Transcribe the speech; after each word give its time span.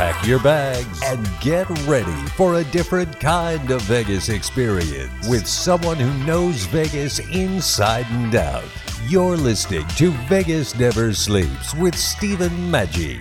Pack 0.00 0.26
your 0.26 0.40
bags 0.40 0.98
and 1.04 1.28
get 1.42 1.68
ready 1.86 2.10
for 2.28 2.54
a 2.54 2.64
different 2.64 3.20
kind 3.20 3.70
of 3.70 3.82
Vegas 3.82 4.30
experience 4.30 5.28
with 5.28 5.46
someone 5.46 5.98
who 5.98 6.24
knows 6.24 6.64
Vegas 6.64 7.18
inside 7.18 8.06
and 8.08 8.34
out. 8.34 8.64
You're 9.08 9.36
listening 9.36 9.86
to 9.96 10.12
Vegas 10.26 10.74
Never 10.74 11.12
Sleeps 11.12 11.74
with 11.74 11.94
Stephen 11.94 12.48
Maggi. 12.72 13.20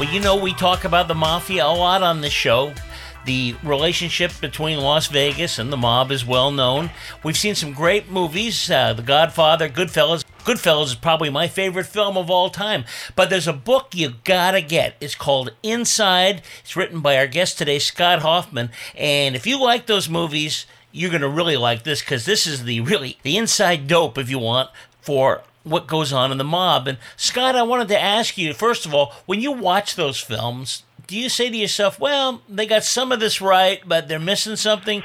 Well, 0.00 0.12
you 0.12 0.18
know, 0.18 0.34
we 0.34 0.52
talk 0.54 0.82
about 0.82 1.06
the 1.06 1.14
mafia 1.14 1.64
a 1.64 1.68
lot 1.68 2.02
on 2.02 2.22
this 2.22 2.32
show. 2.32 2.74
The 3.24 3.54
relationship 3.62 4.32
between 4.40 4.78
Las 4.78 5.06
Vegas 5.06 5.60
and 5.60 5.72
the 5.72 5.76
mob 5.76 6.10
is 6.10 6.26
well 6.26 6.50
known. 6.50 6.90
We've 7.22 7.36
seen 7.36 7.54
some 7.54 7.72
great 7.72 8.10
movies 8.10 8.68
uh, 8.68 8.94
The 8.94 9.02
Godfather, 9.02 9.68
Goodfellas. 9.68 10.21
Goodfellas 10.44 10.86
is 10.86 10.94
probably 10.96 11.30
my 11.30 11.46
favorite 11.46 11.86
film 11.86 12.16
of 12.16 12.28
all 12.28 12.50
time. 12.50 12.84
But 13.14 13.30
there's 13.30 13.46
a 13.46 13.52
book 13.52 13.94
you 13.94 14.14
gotta 14.24 14.60
get. 14.60 14.96
It's 15.00 15.14
called 15.14 15.52
Inside. 15.62 16.42
It's 16.62 16.76
written 16.76 17.00
by 17.00 17.16
our 17.16 17.28
guest 17.28 17.58
today, 17.58 17.78
Scott 17.78 18.22
Hoffman. 18.22 18.70
And 18.96 19.36
if 19.36 19.46
you 19.46 19.60
like 19.62 19.86
those 19.86 20.08
movies, 20.08 20.66
you're 20.90 21.10
gonna 21.10 21.28
really 21.28 21.56
like 21.56 21.84
this 21.84 22.00
because 22.00 22.24
this 22.24 22.46
is 22.46 22.64
the 22.64 22.80
really 22.80 23.18
the 23.22 23.36
inside 23.36 23.86
dope, 23.86 24.18
if 24.18 24.28
you 24.28 24.40
want, 24.40 24.70
for 25.00 25.42
what 25.62 25.86
goes 25.86 26.12
on 26.12 26.32
in 26.32 26.38
the 26.38 26.44
mob. 26.44 26.88
And 26.88 26.98
Scott, 27.16 27.54
I 27.54 27.62
wanted 27.62 27.88
to 27.88 28.00
ask 28.00 28.36
you 28.36 28.52
first 28.52 28.84
of 28.84 28.92
all, 28.92 29.12
when 29.26 29.40
you 29.40 29.52
watch 29.52 29.94
those 29.94 30.18
films, 30.18 30.82
do 31.06 31.16
you 31.16 31.28
say 31.28 31.50
to 31.50 31.56
yourself, 31.56 32.00
"Well, 32.00 32.42
they 32.48 32.66
got 32.66 32.82
some 32.82 33.12
of 33.12 33.20
this 33.20 33.40
right, 33.40 33.80
but 33.86 34.08
they're 34.08 34.18
missing 34.18 34.56
something"? 34.56 35.04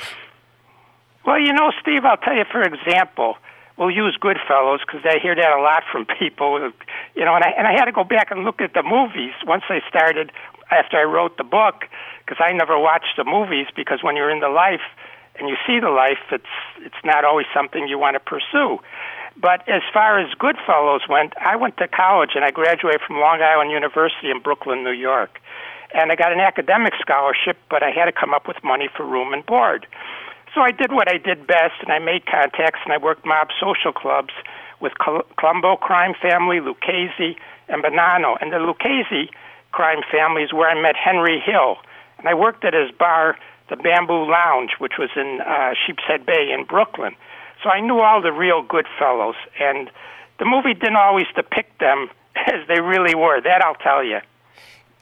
Well, 1.26 1.40
you 1.40 1.54
know, 1.54 1.72
Steve, 1.82 2.06
I'll 2.06 2.18
tell 2.18 2.36
you 2.36 2.46
for 2.52 2.64
example, 2.64 3.38
we'll 3.78 3.92
use 3.92 4.18
Goodfellas 4.22 4.80
because 4.86 5.02
I 5.06 5.20
hear 5.20 5.36
that 5.36 5.52
a 5.52 5.62
lot 5.62 5.84
from 5.92 6.06
people. 6.20 6.60
You 7.16 7.26
know, 7.26 7.36
and 7.36 7.44
I 7.44 7.52
and 7.58 7.68
I 7.68 7.74
had 7.74 7.86
to 7.86 7.92
go 7.92 8.04
back 8.04 8.32
and 8.32 8.44
look 8.44 8.62
at 8.62 8.74
the 8.74 8.84
movies 8.84 9.34
once 9.46 9.64
I 9.70 9.82
started 9.88 10.32
after 10.72 10.98
I 10.98 11.04
wrote 11.04 11.38
the 11.38 11.44
book 11.44 11.86
because 12.26 12.44
I 12.44 12.52
never 12.52 12.78
watched 12.78 13.16
the 13.16 13.24
movies 13.24 13.68
because 13.76 14.04
when 14.04 14.16
you're 14.16 14.30
in 14.30 14.42
the 14.42 14.50
life 14.50 14.84
and 15.40 15.48
you 15.48 15.56
see 15.66 15.80
the 15.80 15.90
life, 15.90 16.20
it's 16.32 16.56
it's 16.80 17.02
not 17.06 17.24
always 17.24 17.46
something 17.54 17.88
you 17.88 18.00
want 18.00 18.16
to 18.16 18.20
pursue. 18.20 18.80
But 19.40 19.68
as 19.70 19.84
far 19.94 20.20
as 20.20 20.34
Goodfellas 20.34 21.08
went, 21.08 21.34
I 21.38 21.56
went 21.56 21.78
to 21.78 21.88
college 21.88 22.32
and 22.34 22.44
I 22.44 22.50
graduated 22.50 23.02
from 23.06 23.20
Long 23.20 23.42
Island 23.42 23.70
University 23.70 24.32
in 24.32 24.42
Brooklyn, 24.42 24.84
New 24.84 24.98
York. 24.98 25.40
And 25.94 26.12
I 26.12 26.16
got 26.16 26.34
an 26.34 26.40
academic 26.40 26.94
scholarship, 27.00 27.58
but 27.70 27.84
I 27.84 27.92
had 27.92 28.06
to 28.06 28.12
come 28.12 28.34
up 28.34 28.48
with 28.48 28.58
money 28.64 28.90
for 28.96 29.06
room 29.06 29.34
and 29.34 29.46
board. 29.46 29.86
So 30.58 30.64
I 30.64 30.72
did 30.72 30.92
what 30.92 31.08
I 31.08 31.20
did 31.20 31.46
best, 31.46 31.76
and 31.84 31.92
I 31.92 32.00
made 32.00 32.26
contacts, 32.26 32.80
and 32.84 32.92
I 32.92 32.98
worked 32.98 33.24
mob 33.28 33.50
social 33.62 33.94
clubs 33.94 34.34
with 34.80 34.94
Colombo 35.38 35.76
crime 35.76 36.16
family, 36.20 36.60
Lucchese, 36.60 37.38
and 37.70 37.84
Bonanno. 37.84 38.42
And 38.42 38.52
the 38.52 38.58
Lucchese 38.58 39.30
crime 39.72 40.00
family 40.12 40.42
is 40.42 40.52
where 40.52 40.68
I 40.68 40.82
met 40.82 40.96
Henry 40.96 41.40
Hill. 41.40 41.76
And 42.18 42.28
I 42.28 42.34
worked 42.34 42.66
at 42.66 42.74
his 42.74 42.90
bar, 42.90 43.38
the 43.70 43.76
Bamboo 43.76 44.32
Lounge, 44.32 44.72
which 44.80 44.94
was 44.98 45.12
in 45.16 45.42
uh, 45.42 45.76
Sheepshead 45.86 46.26
Bay 46.26 46.50
in 46.52 46.66
Brooklyn. 46.66 47.14
So 47.62 47.70
I 47.70 47.80
knew 47.80 48.00
all 48.00 48.20
the 48.20 48.32
real 48.32 48.64
good 48.64 48.88
fellows, 48.98 49.36
and 49.60 49.92
the 50.40 50.46
movie 50.46 50.74
didn't 50.74 50.96
always 50.96 51.28
depict 51.36 51.80
them 51.80 52.10
as 52.36 52.68
they 52.68 52.82
really 52.82 53.14
were. 53.14 53.40
That 53.40 53.62
I'll 53.64 53.76
tell 53.76 54.04
you. 54.04 54.22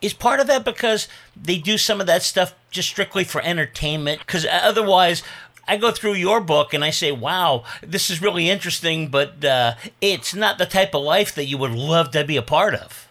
Is 0.02 0.14
part 0.14 0.40
of 0.40 0.48
that 0.48 0.66
because 0.66 1.08
they 1.36 1.58
do 1.58 1.78
some 1.78 2.02
of 2.02 2.08
that 2.08 2.22
stuff 2.22 2.54
just 2.70 2.90
strictly 2.90 3.24
for 3.24 3.42
entertainment? 3.42 4.20
Because 4.20 4.46
otherwise, 4.46 5.24
I 5.68 5.78
go 5.78 5.92
through 5.92 6.14
your 6.14 6.42
book 6.42 6.74
and 6.74 6.84
I 6.84 6.92
say, 6.92 7.12
wow, 7.12 7.64
this 7.82 8.10
is 8.10 8.22
really 8.22 8.50
interesting, 8.50 9.08
but 9.08 9.44
uh, 9.44 9.76
it's 10.02 10.36
not 10.36 10.58
the 10.58 10.66
type 10.66 10.94
of 10.94 11.04
life 11.04 11.34
that 11.36 11.46
you 11.46 11.58
would 11.58 11.72
love 11.72 12.12
to 12.12 12.24
be 12.24 12.38
a 12.38 12.42
part 12.42 12.76
of. 12.76 13.08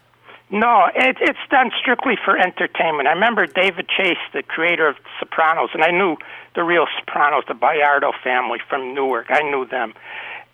No, 0.51 0.85
it, 0.93 1.17
it's 1.19 1.39
done 1.49 1.71
strictly 1.79 2.15
for 2.23 2.37
entertainment. 2.37 3.07
I 3.07 3.13
remember 3.13 3.47
David 3.47 3.89
Chase, 3.89 4.21
the 4.31 4.43
creator 4.43 4.87
of 4.87 4.95
Sopranos, 5.19 5.71
and 5.73 5.83
I 5.83 5.91
knew 5.91 6.17
the 6.53 6.63
real 6.63 6.85
Sopranos, 6.99 7.43
the 7.47 7.55
Boiardo 7.55 8.11
family 8.23 8.59
from 8.69 8.93
Newark. 8.93 9.27
I 9.29 9.41
knew 9.41 9.65
them. 9.65 9.93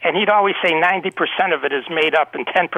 And 0.04 0.16
he'd 0.16 0.30
always 0.30 0.56
say 0.64 0.72
90% 0.72 1.54
of 1.54 1.64
it 1.64 1.74
is 1.74 1.84
made 1.90 2.16
up 2.16 2.34
and 2.34 2.48
10% 2.48 2.70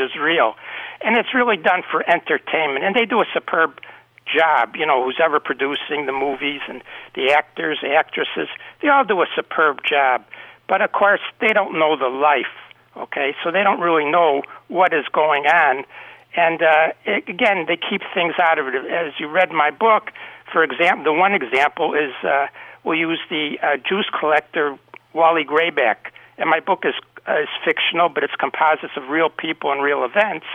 is 0.00 0.14
real. 0.20 0.54
And 1.02 1.16
it's 1.16 1.34
really 1.34 1.56
done 1.56 1.82
for 1.90 2.08
entertainment. 2.08 2.84
And 2.84 2.94
they 2.94 3.04
do 3.04 3.20
a 3.20 3.26
superb 3.34 3.80
job. 4.28 4.76
You 4.76 4.86
know, 4.86 5.04
who's 5.04 5.20
ever 5.22 5.40
producing 5.40 6.06
the 6.06 6.12
movies 6.12 6.60
and 6.68 6.82
the 7.14 7.32
actors, 7.32 7.78
actresses, 7.82 8.48
they 8.82 8.88
all 8.88 9.04
do 9.04 9.20
a 9.22 9.26
superb 9.34 9.80
job. 9.88 10.24
But 10.68 10.82
of 10.82 10.92
course, 10.92 11.20
they 11.40 11.52
don't 11.52 11.78
know 11.78 11.96
the 11.96 12.08
life, 12.08 12.52
okay? 12.96 13.34
So 13.42 13.50
they 13.50 13.62
don't 13.62 13.80
really 13.80 14.10
know 14.10 14.42
what 14.68 14.92
is 14.92 15.06
going 15.12 15.46
on. 15.46 15.84
And 16.36 16.62
uh, 16.62 16.92
it, 17.04 17.28
again, 17.28 17.64
they 17.66 17.76
keep 17.76 18.02
things 18.14 18.34
out 18.38 18.58
of 18.58 18.66
it. 18.68 18.74
As 18.74 19.12
you 19.18 19.28
read 19.28 19.50
my 19.50 19.70
book, 19.70 20.12
for 20.52 20.62
example, 20.62 21.04
the 21.04 21.18
one 21.18 21.32
example 21.32 21.94
is 21.94 22.12
uh, 22.22 22.46
we'll 22.84 22.98
use 22.98 23.20
the 23.30 23.58
uh, 23.62 23.76
juice 23.76 24.08
collector 24.18 24.78
Wally 25.14 25.44
Grayback. 25.44 26.12
And 26.36 26.48
my 26.48 26.60
book 26.60 26.84
is, 26.84 26.94
uh, 27.26 27.42
is 27.42 27.48
fictional, 27.64 28.08
but 28.08 28.22
it's 28.22 28.34
composites 28.38 28.92
of 28.96 29.08
real 29.08 29.30
people 29.30 29.72
and 29.72 29.82
real 29.82 30.04
events. 30.04 30.46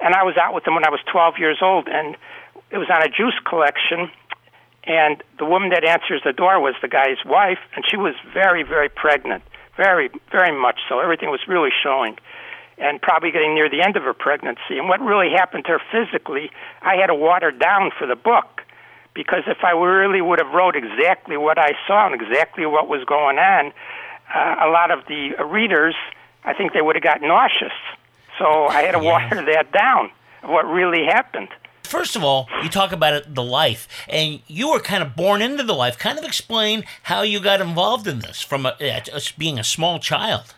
And 0.00 0.14
I 0.14 0.22
was 0.22 0.36
out 0.36 0.54
with 0.54 0.66
him 0.66 0.74
when 0.74 0.84
I 0.84 0.90
was 0.90 1.00
12 1.10 1.38
years 1.38 1.58
old, 1.62 1.88
and 1.88 2.16
it 2.70 2.78
was 2.78 2.88
on 2.90 3.02
a 3.02 3.08
juice 3.08 3.38
collection. 3.44 4.10
And 4.84 5.22
the 5.38 5.44
woman 5.44 5.70
that 5.70 5.84
answers 5.84 6.22
the 6.24 6.32
door 6.32 6.60
was 6.60 6.74
the 6.80 6.88
guy's 6.88 7.18
wife, 7.26 7.58
and 7.74 7.84
she 7.88 7.96
was 7.96 8.14
very, 8.32 8.62
very 8.62 8.88
pregnant, 8.88 9.42
very, 9.76 10.10
very 10.30 10.56
much 10.56 10.78
so. 10.88 11.00
Everything 11.00 11.30
was 11.30 11.40
really 11.48 11.70
showing 11.82 12.16
and 12.78 13.00
probably 13.00 13.30
getting 13.30 13.54
near 13.54 13.68
the 13.68 13.82
end 13.82 13.96
of 13.96 14.02
her 14.02 14.14
pregnancy. 14.14 14.78
And 14.78 14.88
what 14.88 15.00
really 15.00 15.30
happened 15.30 15.64
to 15.64 15.78
her 15.78 15.82
physically, 15.90 16.50
I 16.82 16.96
had 16.96 17.06
to 17.06 17.14
water 17.14 17.50
down 17.50 17.90
for 17.98 18.06
the 18.06 18.16
book 18.16 18.62
because 19.14 19.44
if 19.46 19.64
I 19.64 19.70
really 19.70 20.20
would 20.20 20.38
have 20.38 20.52
wrote 20.52 20.76
exactly 20.76 21.36
what 21.36 21.58
I 21.58 21.72
saw 21.86 22.06
and 22.06 22.14
exactly 22.14 22.66
what 22.66 22.86
was 22.86 23.02
going 23.04 23.38
on, 23.38 23.72
uh, 24.34 24.56
a 24.60 24.68
lot 24.68 24.90
of 24.90 25.06
the 25.06 25.30
readers, 25.44 25.94
I 26.44 26.52
think 26.52 26.74
they 26.74 26.82
would 26.82 26.96
have 26.96 27.02
got 27.02 27.22
nauseous. 27.22 27.72
So 28.38 28.66
I 28.66 28.82
had 28.82 28.92
to 28.92 28.98
water 28.98 29.42
that 29.52 29.72
down. 29.72 30.10
What 30.42 30.66
really 30.66 31.04
happened? 31.06 31.48
First 31.86 32.16
of 32.16 32.24
all, 32.24 32.48
you 32.62 32.68
talk 32.68 32.92
about 32.92 33.14
it, 33.14 33.34
the 33.34 33.42
life, 33.42 33.88
and 34.08 34.40
you 34.46 34.70
were 34.70 34.80
kind 34.80 35.02
of 35.02 35.14
born 35.14 35.40
into 35.40 35.62
the 35.62 35.72
life. 35.72 35.98
Kind 35.98 36.18
of 36.18 36.24
explain 36.24 36.84
how 37.04 37.22
you 37.22 37.40
got 37.40 37.60
involved 37.60 38.06
in 38.06 38.18
this 38.18 38.42
from 38.42 38.66
a, 38.66 38.76
uh, 38.80 39.20
being 39.38 39.58
a 39.58 39.64
small 39.64 39.98
child. 39.98 40.54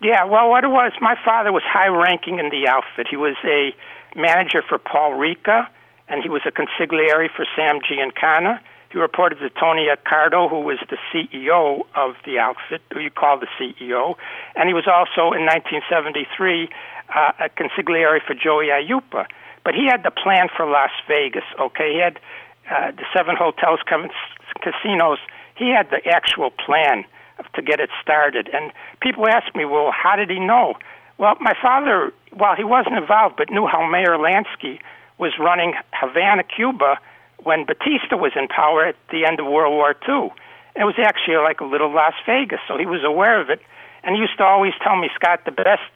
Yeah, 0.00 0.24
well, 0.24 0.48
what 0.48 0.62
it 0.62 0.68
was, 0.68 0.92
my 1.00 1.16
father 1.24 1.50
was 1.50 1.64
high 1.66 1.88
ranking 1.88 2.38
in 2.38 2.50
the 2.50 2.68
outfit. 2.68 3.08
He 3.10 3.16
was 3.16 3.34
a 3.44 3.74
manager 4.14 4.62
for 4.62 4.78
Paul 4.78 5.14
Ricca, 5.14 5.68
and 6.08 6.22
he 6.22 6.28
was 6.28 6.42
a 6.46 6.52
consigliere 6.52 7.28
for 7.34 7.44
Sam 7.56 7.80
Giancana. 7.80 8.60
He 8.90 8.98
reported 8.98 9.40
to 9.40 9.50
Tony 9.50 9.88
Accardo, 9.88 10.48
who 10.48 10.60
was 10.60 10.78
the 10.88 10.96
CEO 11.12 11.84
of 11.94 12.14
the 12.24 12.38
outfit, 12.38 12.80
who 12.92 13.00
you 13.00 13.10
call 13.10 13.38
the 13.38 13.48
CEO, 13.58 14.14
and 14.54 14.68
he 14.68 14.74
was 14.74 14.86
also 14.86 15.34
in 15.34 15.44
1973 15.44 16.68
uh, 17.14 17.32
a 17.40 17.48
consigliere 17.50 18.20
for 18.24 18.34
Joey 18.34 18.66
Aiuppa. 18.66 19.26
But 19.68 19.74
he 19.74 19.84
had 19.84 20.02
the 20.02 20.10
plan 20.10 20.48
for 20.56 20.64
Las 20.64 20.88
Vegas. 21.06 21.44
Okay, 21.60 21.92
he 21.92 22.00
had 22.00 22.16
uh, 22.72 22.90
the 22.96 23.04
seven 23.12 23.36
hotels, 23.36 23.80
casinos. 23.84 25.18
He 25.56 25.68
had 25.68 25.90
the 25.90 26.00
actual 26.08 26.48
plan 26.48 27.04
to 27.54 27.60
get 27.60 27.78
it 27.78 27.90
started. 28.00 28.48
And 28.50 28.72
people 29.02 29.28
ask 29.28 29.54
me, 29.54 29.66
well, 29.66 29.92
how 29.92 30.16
did 30.16 30.30
he 30.30 30.40
know? 30.40 30.72
Well, 31.18 31.36
my 31.42 31.52
father, 31.60 32.14
while 32.32 32.56
he 32.56 32.64
wasn't 32.64 32.96
involved, 32.96 33.36
but 33.36 33.50
knew 33.50 33.66
how 33.66 33.86
Meyer 33.86 34.16
Lansky 34.16 34.80
was 35.18 35.32
running 35.38 35.74
Havana, 35.92 36.44
Cuba, 36.44 36.96
when 37.44 37.66
Batista 37.66 38.16
was 38.16 38.32
in 38.36 38.48
power 38.48 38.86
at 38.86 38.96
the 39.10 39.26
end 39.26 39.38
of 39.38 39.44
World 39.44 39.74
War 39.74 39.94
II. 40.08 40.32
It 40.76 40.84
was 40.84 40.94
actually 40.96 41.36
like 41.44 41.60
a 41.60 41.66
little 41.66 41.92
Las 41.92 42.14
Vegas, 42.24 42.60
so 42.66 42.78
he 42.78 42.86
was 42.86 43.04
aware 43.04 43.38
of 43.38 43.50
it. 43.50 43.60
And 44.02 44.14
he 44.14 44.22
used 44.22 44.38
to 44.38 44.44
always 44.44 44.72
tell 44.82 44.96
me, 44.96 45.10
Scott, 45.14 45.44
the 45.44 45.52
best 45.52 45.92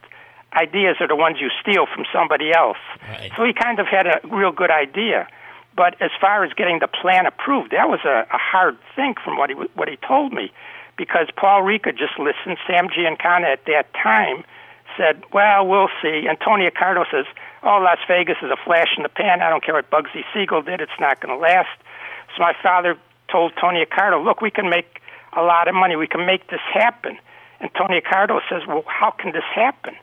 ideas 0.55 0.97
are 0.99 1.07
the 1.07 1.15
ones 1.15 1.37
you 1.39 1.49
steal 1.61 1.85
from 1.85 2.05
somebody 2.13 2.51
else. 2.51 2.77
Right. 3.07 3.31
So 3.35 3.43
he 3.43 3.53
kind 3.53 3.79
of 3.79 3.87
had 3.87 4.07
a 4.07 4.19
real 4.29 4.51
good 4.51 4.71
idea. 4.71 5.27
But 5.75 5.99
as 6.01 6.11
far 6.21 6.43
as 6.43 6.53
getting 6.53 6.79
the 6.79 6.87
plan 6.87 7.25
approved, 7.25 7.71
that 7.71 7.89
was 7.89 7.99
a, 8.05 8.27
a 8.31 8.37
hard 8.37 8.77
thing 8.95 9.15
from 9.23 9.37
what 9.37 9.49
he 9.49 9.55
what 9.73 9.87
he 9.87 9.97
told 9.97 10.31
me 10.31 10.51
because 10.97 11.27
Paul 11.35 11.63
Ricca 11.63 11.91
just 11.91 12.19
listened. 12.19 12.57
Sam 12.67 12.89
Giancana 12.89 13.51
at 13.51 13.65
that 13.65 13.91
time 13.93 14.43
said, 14.95 15.23
"Well, 15.33 15.65
we'll 15.65 15.89
see." 16.01 16.27
And 16.29 16.37
Tony 16.39 16.69
Accardo 16.69 17.05
says, 17.09 17.25
"Oh, 17.63 17.81
Las 17.81 17.97
Vegas 18.07 18.37
is 18.43 18.51
a 18.51 18.57
flash 18.63 18.93
in 18.95 19.01
the 19.01 19.09
pan. 19.09 19.41
I 19.41 19.49
don't 19.49 19.63
care 19.63 19.73
what 19.73 19.89
Bugsy 19.89 20.23
Siegel 20.31 20.61
did; 20.61 20.79
it's 20.79 20.99
not 20.99 21.19
going 21.19 21.33
to 21.33 21.41
last." 21.41 21.73
So 22.35 22.43
my 22.43 22.53
father 22.61 22.97
told 23.31 23.53
Tony 23.59 23.83
Accardo, 23.83 24.23
look, 24.23 24.41
we 24.41 24.51
can 24.51 24.69
make 24.69 25.01
a 25.35 25.41
lot 25.41 25.67
of 25.67 25.75
money. 25.75 25.95
We 25.95 26.07
can 26.07 26.25
make 26.25 26.49
this 26.49 26.61
happen. 26.73 27.17
And 27.59 27.69
Tony 27.75 27.99
Accardo 27.99 28.39
says, 28.49 28.61
well, 28.67 28.83
how 28.87 29.11
can 29.11 29.31
this 29.31 29.47
happen? 29.55 29.95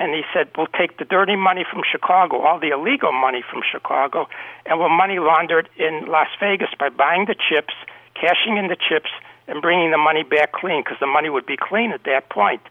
And 0.00 0.14
he 0.14 0.22
said, 0.32 0.48
we'll 0.56 0.72
take 0.78 0.96
the 0.96 1.04
dirty 1.04 1.36
money 1.36 1.62
from 1.70 1.82
Chicago, 1.84 2.40
all 2.40 2.58
the 2.58 2.70
illegal 2.70 3.12
money 3.12 3.44
from 3.44 3.60
Chicago, 3.60 4.26
and 4.64 4.80
we'll 4.80 4.88
money 4.88 5.18
launder 5.18 5.58
it 5.58 5.68
in 5.76 6.06
Las 6.08 6.28
Vegas 6.40 6.70
by 6.78 6.88
buying 6.88 7.26
the 7.26 7.36
chips, 7.36 7.74
cashing 8.14 8.56
in 8.56 8.68
the 8.68 8.80
chips, 8.80 9.10
and 9.46 9.60
bringing 9.60 9.90
the 9.90 9.98
money 9.98 10.22
back 10.22 10.52
clean 10.52 10.80
because 10.82 10.96
the 11.00 11.06
money 11.06 11.28
would 11.28 11.44
be 11.44 11.58
clean 11.60 11.92
at 11.92 12.04
that 12.04 12.30
point. 12.30 12.62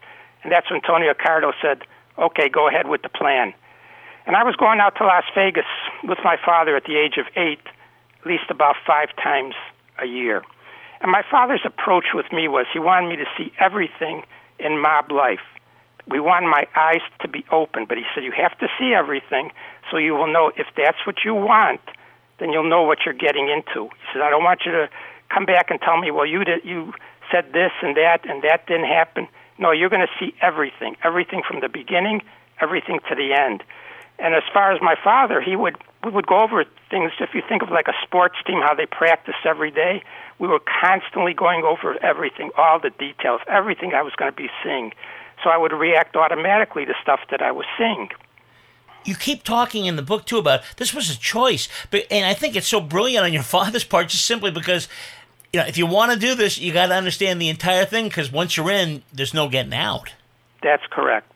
And 0.42 0.50
that's 0.50 0.68
when 0.72 0.80
Tony 0.80 1.06
Accardo 1.06 1.52
said, 1.62 1.82
okay, 2.18 2.48
go 2.48 2.66
ahead 2.66 2.88
with 2.88 3.02
the 3.02 3.08
plan. 3.08 3.54
And 4.26 4.34
I 4.34 4.42
was 4.42 4.56
going 4.56 4.80
out 4.80 4.96
to 4.96 5.04
Las 5.04 5.24
Vegas 5.32 5.70
with 6.02 6.18
my 6.24 6.36
father 6.44 6.74
at 6.74 6.84
the 6.84 6.96
age 6.96 7.16
of 7.16 7.26
eight, 7.36 7.62
at 8.20 8.26
least 8.26 8.50
about 8.50 8.74
five 8.84 9.14
times 9.22 9.54
a 10.02 10.06
year. 10.06 10.42
And 11.00 11.12
my 11.12 11.22
father's 11.30 11.62
approach 11.64 12.06
with 12.12 12.32
me 12.32 12.48
was 12.48 12.66
he 12.72 12.80
wanted 12.80 13.08
me 13.08 13.16
to 13.16 13.26
see 13.38 13.52
everything 13.60 14.24
in 14.58 14.80
mob 14.80 15.12
life. 15.12 15.46
We 16.08 16.20
want 16.20 16.46
my 16.46 16.66
eyes 16.74 17.02
to 17.20 17.28
be 17.28 17.44
open, 17.52 17.86
but 17.88 17.98
he 17.98 18.04
said 18.14 18.24
you 18.24 18.32
have 18.32 18.58
to 18.58 18.68
see 18.78 18.92
everything 18.94 19.50
so 19.90 19.96
you 19.96 20.14
will 20.14 20.32
know 20.32 20.52
if 20.56 20.66
that's 20.76 20.98
what 21.06 21.24
you 21.24 21.34
want, 21.34 21.80
then 22.38 22.50
you'll 22.50 22.68
know 22.68 22.82
what 22.82 22.98
you're 23.04 23.14
getting 23.14 23.48
into. 23.48 23.88
He 23.88 24.04
said 24.12 24.22
I 24.22 24.30
don't 24.30 24.44
want 24.44 24.62
you 24.64 24.72
to 24.72 24.88
come 25.32 25.46
back 25.46 25.70
and 25.70 25.80
tell 25.80 25.98
me, 25.98 26.10
well, 26.10 26.26
you 26.26 26.44
did, 26.44 26.64
you 26.64 26.92
said 27.30 27.52
this 27.52 27.72
and 27.82 27.96
that 27.96 28.28
and 28.28 28.42
that 28.42 28.66
didn't 28.66 28.88
happen. 28.88 29.28
No, 29.58 29.72
you're 29.72 29.90
going 29.90 30.06
to 30.06 30.14
see 30.18 30.34
everything, 30.40 30.96
everything 31.04 31.42
from 31.46 31.60
the 31.60 31.68
beginning, 31.68 32.22
everything 32.60 32.98
to 33.08 33.14
the 33.14 33.34
end. 33.38 33.62
And 34.18 34.34
as 34.34 34.42
far 34.52 34.72
as 34.72 34.80
my 34.82 34.96
father, 35.02 35.40
he 35.40 35.56
would 35.56 35.76
we 36.04 36.10
would 36.10 36.26
go 36.26 36.40
over 36.40 36.64
things. 36.88 37.12
If 37.20 37.30
you 37.34 37.42
think 37.46 37.62
of 37.62 37.70
like 37.70 37.88
a 37.88 37.94
sports 38.02 38.36
team, 38.46 38.60
how 38.62 38.74
they 38.74 38.86
practice 38.86 39.34
every 39.44 39.70
day, 39.70 40.02
we 40.38 40.48
were 40.48 40.60
constantly 40.60 41.34
going 41.34 41.62
over 41.62 42.02
everything, 42.02 42.50
all 42.56 42.80
the 42.80 42.90
details, 42.90 43.40
everything 43.46 43.92
I 43.92 44.02
was 44.02 44.14
going 44.16 44.30
to 44.30 44.36
be 44.36 44.48
seeing. 44.62 44.92
So 45.42 45.50
I 45.50 45.56
would 45.56 45.72
react 45.72 46.16
automatically 46.16 46.84
to 46.84 46.94
stuff 47.02 47.20
that 47.30 47.42
I 47.42 47.52
was 47.52 47.66
seeing. 47.78 48.08
You 49.04 49.14
keep 49.14 49.42
talking 49.44 49.86
in 49.86 49.96
the 49.96 50.02
book 50.02 50.26
too 50.26 50.38
about 50.38 50.60
this 50.76 50.92
was 50.92 51.10
a 51.10 51.18
choice, 51.18 51.68
but 51.90 52.04
and 52.10 52.26
I 52.26 52.34
think 52.34 52.54
it's 52.54 52.68
so 52.68 52.80
brilliant 52.80 53.24
on 53.24 53.32
your 53.32 53.42
father's 53.56 53.84
part, 53.84 54.08
just 54.08 54.26
simply 54.26 54.50
because 54.50 54.88
you 55.52 55.60
know 55.60 55.66
if 55.66 55.78
you 55.78 55.86
want 55.86 56.12
to 56.12 56.18
do 56.18 56.34
this, 56.34 56.58
you 56.58 56.72
got 56.72 56.86
to 56.86 56.94
understand 56.94 57.40
the 57.40 57.48
entire 57.48 57.84
thing 57.84 58.08
because 58.08 58.30
once 58.30 58.56
you're 58.56 58.70
in, 58.70 59.02
there's 59.12 59.34
no 59.34 59.48
getting 59.48 59.74
out. 59.74 60.12
That's 60.62 60.82
correct. 60.90 61.26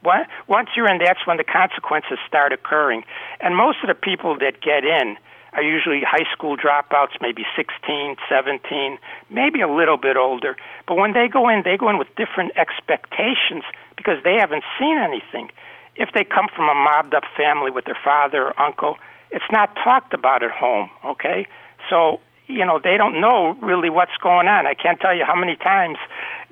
Once 0.47 0.69
you're 0.77 0.89
in, 0.89 0.99
that's 0.99 1.27
when 1.27 1.39
the 1.39 1.45
consequences 1.45 2.19
start 2.29 2.53
occurring. 2.53 3.05
And 3.41 3.57
most 3.57 3.79
of 3.83 3.89
the 3.89 3.95
people 3.95 4.37
that 4.39 4.61
get 4.61 4.85
in 4.85 5.17
are 5.55 5.63
usually 5.63 6.03
high 6.03 6.31
school 6.33 6.57
dropouts, 6.57 7.17
maybe 7.21 7.45
16, 7.57 8.17
17, 8.29 8.99
maybe 9.31 9.61
a 9.61 9.69
little 9.69 9.97
bit 9.97 10.17
older. 10.17 10.57
But 10.87 10.97
when 10.97 11.13
they 11.13 11.29
go 11.29 11.49
in, 11.49 11.63
they 11.65 11.77
go 11.77 11.89
in 11.89 11.99
with 11.99 12.09
different 12.17 12.53
expectations 12.57 13.65
because 13.97 14.23
they 14.25 14.35
haven't 14.35 14.65
seen 14.79 14.99
anything. 14.99 15.51
If 15.97 16.11
they 16.13 16.25
come 16.25 16.49
from 16.55 16.69
a 16.69 16.75
mobbed 16.75 17.15
up 17.15 17.25
family 17.37 17.71
with 17.71 17.85
their 17.85 17.99
father 18.03 18.49
or 18.49 18.61
uncle, 18.61 18.97
it's 19.31 19.45
not 19.51 19.75
talked 19.77 20.15
about 20.15 20.43
at 20.43 20.51
home, 20.51 20.91
okay? 21.05 21.47
So, 21.89 22.21
you 22.47 22.65
know, 22.65 22.81
they 22.83 22.97
don't 22.97 23.21
know 23.21 23.55
really 23.63 23.91
what's 23.91 24.17
going 24.23 24.49
on. 24.49 24.67
I 24.67 24.75
can't 24.75 25.01
tell 25.01 25.15
you 25.15 25.25
how 25.25 25.35
many 25.35 25.57
times 25.57 25.99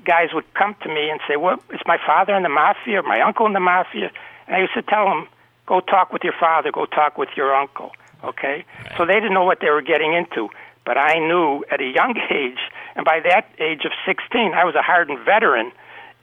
guys 0.05 0.29
would 0.33 0.53
come 0.55 0.75
to 0.83 0.89
me 0.89 1.11
and 1.11 1.21
say, 1.29 1.37
"Well, 1.37 1.63
is 1.71 1.81
my 1.87 1.99
father 1.99 2.35
in 2.35 2.43
the 2.43 2.49
mafia 2.49 3.01
or 3.01 3.03
my 3.03 3.21
uncle 3.21 3.47
in 3.47 3.53
the 3.53 3.61
mafia?" 3.61 4.11
And 4.47 4.57
I 4.57 4.61
used 4.61 4.75
to 4.75 4.83
tell 4.83 5.07
them, 5.07 5.29
"Go 5.67 5.81
talk 5.81 6.13
with 6.13 6.25
your 6.25 6.33
father. 6.33 6.73
Go 6.73 6.87
talk 6.87 7.19
with 7.19 7.37
your 7.37 7.55
uncle." 7.55 7.93
Okay, 8.25 8.65
right. 8.85 8.97
so 8.97 9.05
they 9.05 9.15
didn't 9.15 9.35
know 9.35 9.45
what 9.45 9.61
they 9.61 9.71
were 9.71 9.83
getting 9.83 10.13
into, 10.13 10.49
but 10.85 10.97
I 10.97 11.19
knew 11.19 11.65
at 11.71 11.81
a 11.81 11.85
young 11.87 12.17
age, 12.31 12.59
and 12.97 13.05
by 13.05 13.21
that 13.21 13.49
age 13.59 13.85
of 13.85 13.93
16, 14.07 14.55
I 14.55 14.65
was 14.65 14.75
a 14.75 14.83
hardened 14.83 15.21
veteran 15.21 15.73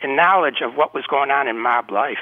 in 0.02 0.16
knowledge 0.16 0.62
of 0.62 0.76
what 0.76 0.94
was 0.94 1.06
going 1.08 1.32
on 1.32 1.48
in 1.48 1.60
mob 1.60 1.92
life. 1.92 2.18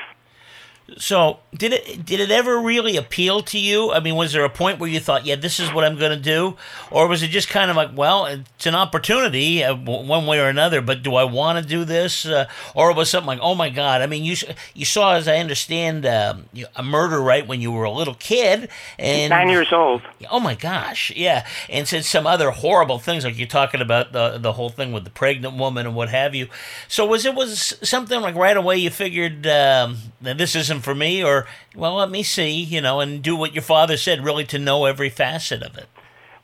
So 0.98 1.40
did 1.54 1.74
it 1.74 2.06
did 2.06 2.22
it 2.22 2.32
ever 2.32 2.60
really 2.60 2.96
appeal 2.96 3.42
to 3.44 3.60
you? 3.60 3.92
I 3.92 4.00
mean, 4.00 4.16
was 4.16 4.32
there 4.32 4.46
a 4.46 4.50
point 4.50 4.80
where 4.80 4.90
you 4.90 5.02
thought, 5.02 5.26
"Yeah, 5.26 5.36
this 5.36 5.60
is 5.60 5.74
what 5.74 5.84
I'm 5.84 5.98
going 5.98 6.12
to 6.12 6.18
do," 6.18 6.56
or 6.92 7.08
was 7.08 7.22
it 7.24 7.28
just 7.28 7.50
kind 7.50 7.70
of 7.70 7.76
like, 7.76 7.90
"Well, 7.94 8.26
it's 8.26 8.66
an 8.66 8.74
opportunity, 8.74 9.64
uh, 9.64 9.76
one 9.76 10.26
way 10.26 10.40
or 10.40 10.48
another, 10.48 10.80
but 10.80 11.04
do 11.04 11.16
I 11.16 11.26
want 11.26 11.62
to 11.62 11.68
do 11.68 11.84
this?" 11.84 12.26
Uh, 12.26 12.46
or 12.74 12.94
was 12.94 13.10
something 13.10 13.28
like, 13.28 13.40
"Oh 13.42 13.54
my 13.54 13.70
God!" 13.70 14.02
I 14.02 14.06
mean, 14.06 14.24
you 14.24 14.38
you 14.74 14.86
saw, 14.86 15.16
as 15.16 15.28
I 15.28 15.38
understand, 15.38 16.06
um, 16.06 16.46
a 16.76 16.84
murder 16.84 17.22
right 17.22 17.46
when 17.46 17.60
you 17.60 17.72
were 17.72 17.84
a 17.84 17.92
little 17.92 18.16
kid, 18.16 18.70
and 18.98 19.30
nine 19.30 19.50
years 19.50 19.74
old. 19.74 20.02
Oh 20.32 20.40
my 20.40 20.56
gosh, 20.56 21.12
yeah, 21.18 21.46
and 21.70 21.86
said 21.86 22.06
some 22.06 22.26
other 22.26 22.52
horrible 22.52 22.98
things, 22.98 23.26
like 23.26 23.38
you're 23.38 23.48
talking 23.48 23.82
about 23.82 24.14
the 24.14 24.38
the 24.38 24.54
whole 24.54 24.70
thing 24.70 24.94
with 24.94 25.04
the 25.04 25.10
pregnant 25.10 25.56
woman 25.56 25.86
and 25.86 25.96
what 25.96 26.08
have 26.10 26.34
you. 26.34 26.48
So 26.88 27.06
was 27.06 27.26
it 27.26 27.36
was 27.36 27.74
something 27.84 28.22
like 28.22 28.36
right 28.36 28.56
away 28.56 28.78
you 28.78 28.90
figured 28.90 29.46
um, 29.48 29.98
that 30.22 30.38
this 30.38 30.56
isn't 30.56 30.77
for 30.80 30.96
me, 30.96 31.24
or 31.24 31.48
well, 31.76 31.96
let 31.96 32.10
me 32.10 32.24
see, 32.24 32.52
you 32.52 32.82
know, 32.82 33.00
and 33.00 33.22
do 33.22 33.36
what 33.36 33.54
your 33.54 33.62
father 33.62 33.98
said, 33.98 34.24
really 34.24 34.46
to 34.46 34.60
know 34.60 34.86
every 34.86 35.10
facet 35.10 35.62
of 35.62 35.78
it. 35.78 35.88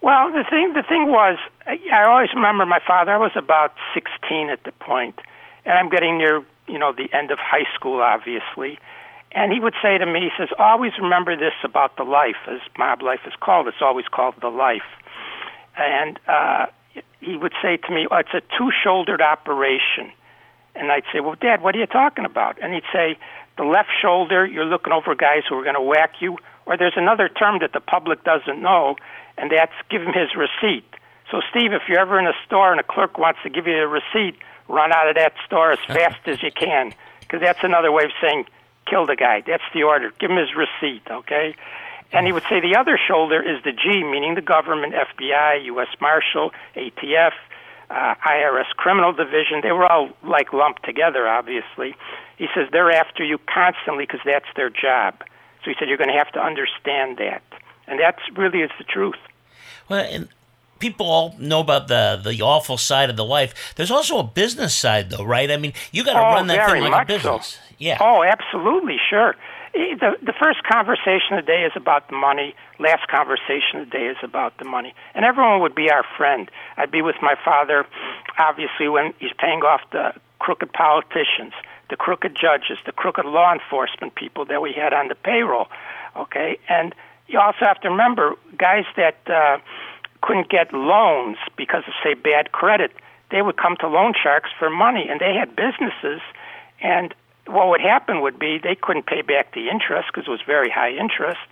Well, 0.01 0.31
the 0.31 0.43
thing 0.49 0.73
the 0.73 0.83
thing 0.83 1.07
was, 1.07 1.37
I 1.65 2.03
always 2.03 2.29
remember 2.35 2.65
my 2.65 2.79
father. 2.85 3.11
I 3.11 3.17
was 3.17 3.31
about 3.35 3.73
16 3.93 4.49
at 4.49 4.63
the 4.63 4.73
point, 4.73 5.19
and 5.65 5.77
I'm 5.77 5.89
getting 5.89 6.17
near, 6.17 6.43
you 6.67 6.77
know, 6.77 6.91
the 6.91 7.07
end 7.15 7.31
of 7.31 7.39
high 7.39 7.67
school, 7.73 8.01
obviously. 8.01 8.79
And 9.31 9.51
he 9.51 9.59
would 9.59 9.73
say 9.81 9.97
to 9.97 10.05
me, 10.05 10.19
he 10.21 10.29
says, 10.37 10.49
always 10.59 10.91
remember 11.01 11.35
this 11.35 11.53
about 11.63 11.97
the 11.97 12.03
life, 12.03 12.35
as 12.47 12.59
mob 12.77 13.01
life 13.01 13.21
is 13.25 13.33
called. 13.39 13.67
It's 13.67 13.81
always 13.81 14.05
called 14.11 14.35
the 14.41 14.49
life. 14.49 14.81
And 15.75 16.19
uh, 16.27 16.67
he 17.19 17.37
would 17.37 17.53
say 17.61 17.77
to 17.77 17.93
me, 17.93 18.05
oh, 18.11 18.17
it's 18.17 18.33
a 18.33 18.41
two-shouldered 18.57 19.21
operation. 19.21 20.11
And 20.75 20.91
I'd 20.91 21.03
say, 21.11 21.19
well, 21.19 21.35
Dad, 21.39 21.61
what 21.61 21.75
are 21.75 21.79
you 21.79 21.87
talking 21.87 22.25
about? 22.25 22.61
And 22.61 22.73
he'd 22.73 22.83
say, 22.91 23.17
the 23.57 23.63
left 23.63 23.89
shoulder, 24.01 24.45
you're 24.45 24.65
looking 24.65 24.93
over 24.93 25.15
guys 25.15 25.43
who 25.47 25.55
are 25.55 25.63
going 25.63 25.75
to 25.75 25.81
whack 25.81 26.15
you. 26.19 26.37
Or 26.65 26.77
there's 26.77 26.95
another 26.95 27.29
term 27.29 27.59
that 27.59 27.73
the 27.73 27.81
public 27.81 28.23
doesn't 28.23 28.61
know, 28.61 28.95
and 29.37 29.51
that's 29.51 29.73
give 29.89 30.01
him 30.01 30.13
his 30.13 30.29
receipt. 30.35 30.85
So, 31.29 31.41
Steve, 31.49 31.73
if 31.73 31.83
you're 31.87 31.99
ever 31.99 32.19
in 32.19 32.27
a 32.27 32.33
store 32.45 32.71
and 32.71 32.79
a 32.79 32.83
clerk 32.83 33.17
wants 33.17 33.39
to 33.43 33.49
give 33.49 33.67
you 33.67 33.75
a 33.75 33.87
receipt, 33.87 34.35
run 34.67 34.93
out 34.93 35.09
of 35.09 35.15
that 35.15 35.33
store 35.45 35.71
as 35.71 35.79
fast 35.87 36.27
as 36.27 36.41
you 36.41 36.51
can, 36.51 36.93
because 37.19 37.41
that's 37.41 37.63
another 37.63 37.91
way 37.91 38.05
of 38.05 38.11
saying 38.21 38.45
kill 38.89 39.05
the 39.05 39.15
guy. 39.15 39.41
That's 39.45 39.63
the 39.73 39.83
order. 39.83 40.11
Give 40.19 40.31
him 40.31 40.37
his 40.37 40.55
receipt, 40.55 41.03
okay? 41.09 41.55
And 42.11 42.25
he 42.27 42.31
would 42.31 42.43
say 42.43 42.59
the 42.59 42.75
other 42.77 42.99
shoulder 43.07 43.41
is 43.41 43.63
the 43.63 43.71
G, 43.71 44.03
meaning 44.03 44.35
the 44.35 44.41
government, 44.41 44.93
FBI, 44.93 45.65
U.S. 45.65 45.87
Marshal, 45.99 46.51
ATF, 46.75 47.31
uh, 47.93 48.15
IRS 48.25 48.69
Criminal 48.75 49.13
Division. 49.13 49.61
They 49.61 49.71
were 49.71 49.89
all 49.89 50.09
like 50.23 50.51
lumped 50.51 50.83
together, 50.83 51.27
obviously. 51.27 51.95
He 52.37 52.47
says 52.55 52.67
they're 52.71 52.91
after 52.91 53.23
you 53.23 53.37
constantly 53.53 54.05
because 54.05 54.21
that's 54.25 54.49
their 54.55 54.69
job. 54.69 55.15
So 55.63 55.71
he 55.71 55.75
said 55.77 55.87
you're 55.87 55.97
going 55.97 56.11
to 56.11 56.17
have 56.17 56.31
to 56.33 56.39
understand 56.39 57.17
that, 57.17 57.43
and 57.87 57.99
that 57.99 58.17
really 58.35 58.59
is 58.59 58.71
the 58.77 58.83
truth. 58.83 59.19
Well, 59.87 60.05
and 60.09 60.27
people 60.79 61.05
all 61.05 61.35
know 61.39 61.61
about 61.61 61.87
the 61.87 62.19
the 62.23 62.41
awful 62.41 62.77
side 62.77 63.09
of 63.09 63.15
the 63.15 63.25
life. 63.25 63.73
There's 63.75 63.91
also 63.91 64.17
a 64.19 64.23
business 64.23 64.75
side, 64.75 65.09
though, 65.09 65.23
right? 65.23 65.49
I 65.49 65.57
mean, 65.57 65.73
you 65.91 66.03
got 66.03 66.13
to 66.13 66.19
oh, 66.19 66.33
run 66.33 66.47
that 66.47 66.69
thing 66.69 66.83
like 66.83 67.03
a 67.03 67.13
business. 67.13 67.47
So. 67.47 67.59
Yeah. 67.77 67.97
Oh, 68.01 68.23
absolutely, 68.23 68.97
sure. 69.09 69.35
The 69.73 70.17
the 70.21 70.33
first 70.33 70.63
conversation 70.63 71.37
of 71.37 71.45
the 71.45 71.51
day 71.51 71.63
is 71.63 71.71
about 71.75 72.09
the 72.09 72.15
money. 72.15 72.55
Last 72.83 73.07
conversation 73.07 73.79
of 73.79 73.89
the 73.89 73.97
day 73.97 74.07
is 74.07 74.17
about 74.21 74.57
the 74.57 74.65
money, 74.65 74.93
and 75.15 75.23
everyone 75.23 75.61
would 75.61 75.73
be 75.73 75.89
our 75.89 76.03
friend. 76.17 76.51
I'd 76.75 76.91
be 76.91 77.01
with 77.01 77.15
my 77.21 77.35
father, 77.43 77.85
obviously, 78.37 78.89
when 78.89 79.13
he's 79.19 79.31
paying 79.39 79.61
off 79.61 79.81
the 79.91 80.13
crooked 80.39 80.73
politicians 80.73 81.53
the 81.93 81.97
crooked 81.97 82.35
judges, 82.35 82.77
the 82.87 82.91
crooked 82.91 83.23
law 83.25 83.53
enforcement 83.53 84.15
people 84.15 84.45
that 84.45 84.63
we 84.63 84.73
had 84.73 84.93
on 84.93 85.09
the 85.09 85.15
payroll. 85.15 85.67
Okay, 86.15 86.57
and 86.67 86.95
you 87.27 87.39
also 87.39 87.59
have 87.61 87.79
to 87.81 87.89
remember 87.89 88.33
guys 88.57 88.85
that 88.95 89.17
uh, 89.27 89.57
couldn't 90.21 90.49
get 90.49 90.73
loans 90.73 91.37
because 91.55 91.83
of 91.85 91.93
say 92.03 92.15
bad 92.15 92.51
credit. 92.51 92.91
They 93.29 93.43
would 93.43 93.57
come 93.57 93.75
to 93.81 93.87
loan 93.87 94.13
sharks 94.21 94.49
for 94.57 94.71
money, 94.71 95.07
and 95.07 95.19
they 95.19 95.35
had 95.35 95.55
businesses. 95.55 96.21
And 96.81 97.13
what 97.45 97.67
would 97.69 97.81
happen 97.81 98.21
would 98.21 98.39
be 98.39 98.57
they 98.57 98.75
couldn't 98.75 99.05
pay 99.05 99.21
back 99.21 99.53
the 99.53 99.69
interest 99.69 100.07
because 100.11 100.27
it 100.27 100.31
was 100.31 100.41
very 100.45 100.71
high 100.71 100.91
interest. 100.91 101.45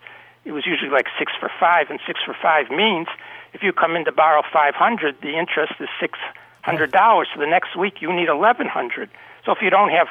It 0.44 0.52
was 0.52 0.66
usually 0.66 0.90
like 0.90 1.08
six 1.20 1.32
for 1.40 1.52
five, 1.60 1.90
and 1.90 2.00
six 2.08 2.20
for 2.26 2.36
five 2.42 2.70
means 2.70 3.08
if 3.54 3.64
you 3.64 3.74
come 3.74 3.96
in 3.96 4.06
to 4.06 4.12
borrow 4.12 4.42
five 4.52 4.76
hundred, 4.76 5.22
the 5.22 5.38
interest 5.38 5.74
is 5.80 5.90
six 6.00 6.18
hundred 6.62 6.92
dollars. 6.92 7.28
So 7.34 7.40
the 7.40 7.48
next 7.48 7.76
week 7.76 8.02
you 8.02 8.12
need 8.14 8.28
eleven 8.28 8.68
hundred. 8.68 9.10
So 9.46 9.52
if 9.52 9.60
you 9.62 9.70
don't 9.70 9.90
have 9.90 10.08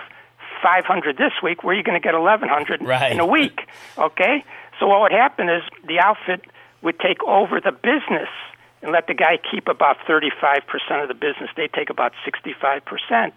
500 0.63 1.17
this 1.17 1.33
week, 1.43 1.63
where 1.63 1.75
are 1.75 1.79
you 1.79 1.85
going 1.85 2.01
to 2.01 2.05
get 2.05 2.15
1100 2.15 2.83
right. 2.83 3.13
in 3.13 3.21
a 3.21 3.27
week? 3.27 3.61
Okay? 3.97 4.45
So 4.79 4.87
what 4.87 5.01
would 5.01 5.13
happen 5.13 5.49
is 5.49 5.63
the 5.87 6.01
outfit 6.01 6.45
would 6.83 6.99
take 6.99 7.23
over 7.25 7.61
the 7.61 7.73
business 7.73 8.29
and 8.83 8.93
let 8.93 9.07
the 9.07 9.15
guy 9.15 9.39
keep 9.51 9.69
about 9.69 9.99
35% 10.09 10.65
of 11.03 11.09
the 11.09 11.15
business. 11.15 11.51
They 11.57 11.69
take 11.69 11.91
about 11.91 12.13
65%. 12.27 13.33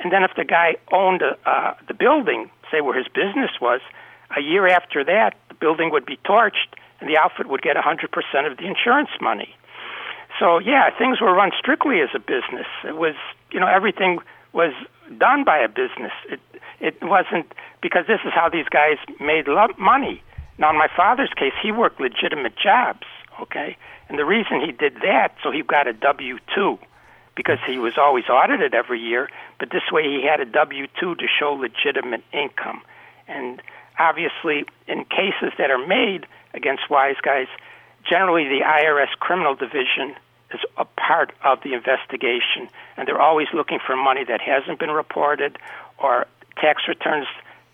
And 0.00 0.12
then 0.12 0.22
if 0.22 0.32
the 0.36 0.44
guy 0.44 0.76
owned 0.92 1.22
a, 1.22 1.36
uh, 1.48 1.74
the 1.88 1.94
building, 1.94 2.50
say 2.70 2.80
where 2.80 2.96
his 2.96 3.08
business 3.08 3.50
was, 3.60 3.80
a 4.36 4.40
year 4.40 4.66
after 4.66 5.04
that, 5.04 5.34
building 5.62 5.88
would 5.94 6.06
be 6.14 6.18
torched 6.30 6.70
and 6.98 7.06
the 7.10 7.16
outfit 7.22 7.46
would 7.52 7.62
get 7.68 7.76
100% 7.76 8.50
of 8.50 8.52
the 8.58 8.66
insurance 8.72 9.12
money. 9.20 9.50
so 10.38 10.46
yeah, 10.72 10.84
things 11.00 11.16
were 11.22 11.32
run 11.42 11.50
strictly 11.62 11.96
as 12.06 12.10
a 12.14 12.22
business. 12.34 12.68
It 12.90 12.96
was, 13.04 13.16
you 13.52 13.60
know, 13.60 13.70
everything 13.78 14.12
was 14.52 14.72
done 15.26 15.40
by 15.44 15.58
a 15.58 15.68
business. 15.82 16.14
It 16.34 16.40
it 16.88 16.96
wasn't 17.14 17.46
because 17.80 18.04
this 18.12 18.22
is 18.28 18.32
how 18.34 18.48
these 18.56 18.68
guys 18.78 18.98
made 19.20 19.46
lo- 19.46 19.76
money. 19.78 20.16
Now, 20.58 20.68
in 20.74 20.78
my 20.86 20.90
father's 21.00 21.32
case, 21.42 21.56
he 21.64 21.70
worked 21.82 21.98
legitimate 22.00 22.56
jobs, 22.68 23.06
okay, 23.44 23.70
and 24.08 24.18
the 24.18 24.24
reason 24.36 24.54
he 24.68 24.72
did 24.84 24.94
that, 25.10 25.30
so 25.42 25.46
he 25.56 25.62
got 25.76 25.86
a 25.86 25.92
W 25.92 26.38
two, 26.54 26.78
because 27.40 27.60
he 27.70 27.78
was 27.78 27.94
always 28.04 28.26
audited 28.38 28.74
every 28.74 29.00
year. 29.10 29.22
But 29.60 29.70
this 29.70 29.86
way, 29.94 30.02
he 30.14 30.18
had 30.30 30.40
a 30.40 30.44
W 30.44 30.84
two 30.98 31.14
to 31.22 31.26
show 31.38 31.50
legitimate 31.52 32.24
income, 32.32 32.80
and 33.28 33.62
obviously, 33.98 34.64
in 34.86 35.04
cases 35.04 35.52
that 35.58 35.70
are 35.70 35.86
made 35.86 36.26
against 36.54 36.90
wise 36.90 37.16
guys, 37.22 37.46
generally 38.08 38.44
the 38.44 38.64
IRS 38.64 39.10
criminal 39.20 39.54
division 39.54 40.14
is 40.52 40.60
a 40.76 40.84
part 40.84 41.32
of 41.44 41.62
the 41.62 41.72
investigation, 41.74 42.68
and 42.96 43.08
they're 43.08 43.20
always 43.20 43.48
looking 43.54 43.78
for 43.84 43.96
money 43.96 44.24
that 44.24 44.40
hasn't 44.40 44.78
been 44.78 44.90
reported 44.90 45.58
or 45.98 46.26
tax 46.60 46.82
returns 46.88 47.26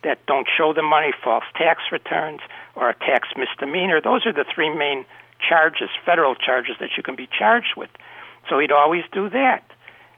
that 0.04 0.24
don't 0.26 0.46
show 0.56 0.72
the 0.72 0.82
money, 0.82 1.12
false 1.24 1.44
tax 1.56 1.82
returns, 1.90 2.40
or 2.76 2.88
a 2.88 2.94
tax 2.94 3.28
misdemeanor. 3.36 4.00
Those 4.00 4.26
are 4.26 4.32
the 4.32 4.44
three 4.54 4.72
main 4.74 5.04
charges, 5.46 5.88
federal 6.04 6.34
charges 6.34 6.76
that 6.80 6.90
you 6.96 7.02
can 7.02 7.16
be 7.16 7.28
charged 7.36 7.74
with. 7.76 7.90
So 8.48 8.58
he'd 8.58 8.72
always 8.72 9.04
do 9.12 9.28
that. 9.30 9.67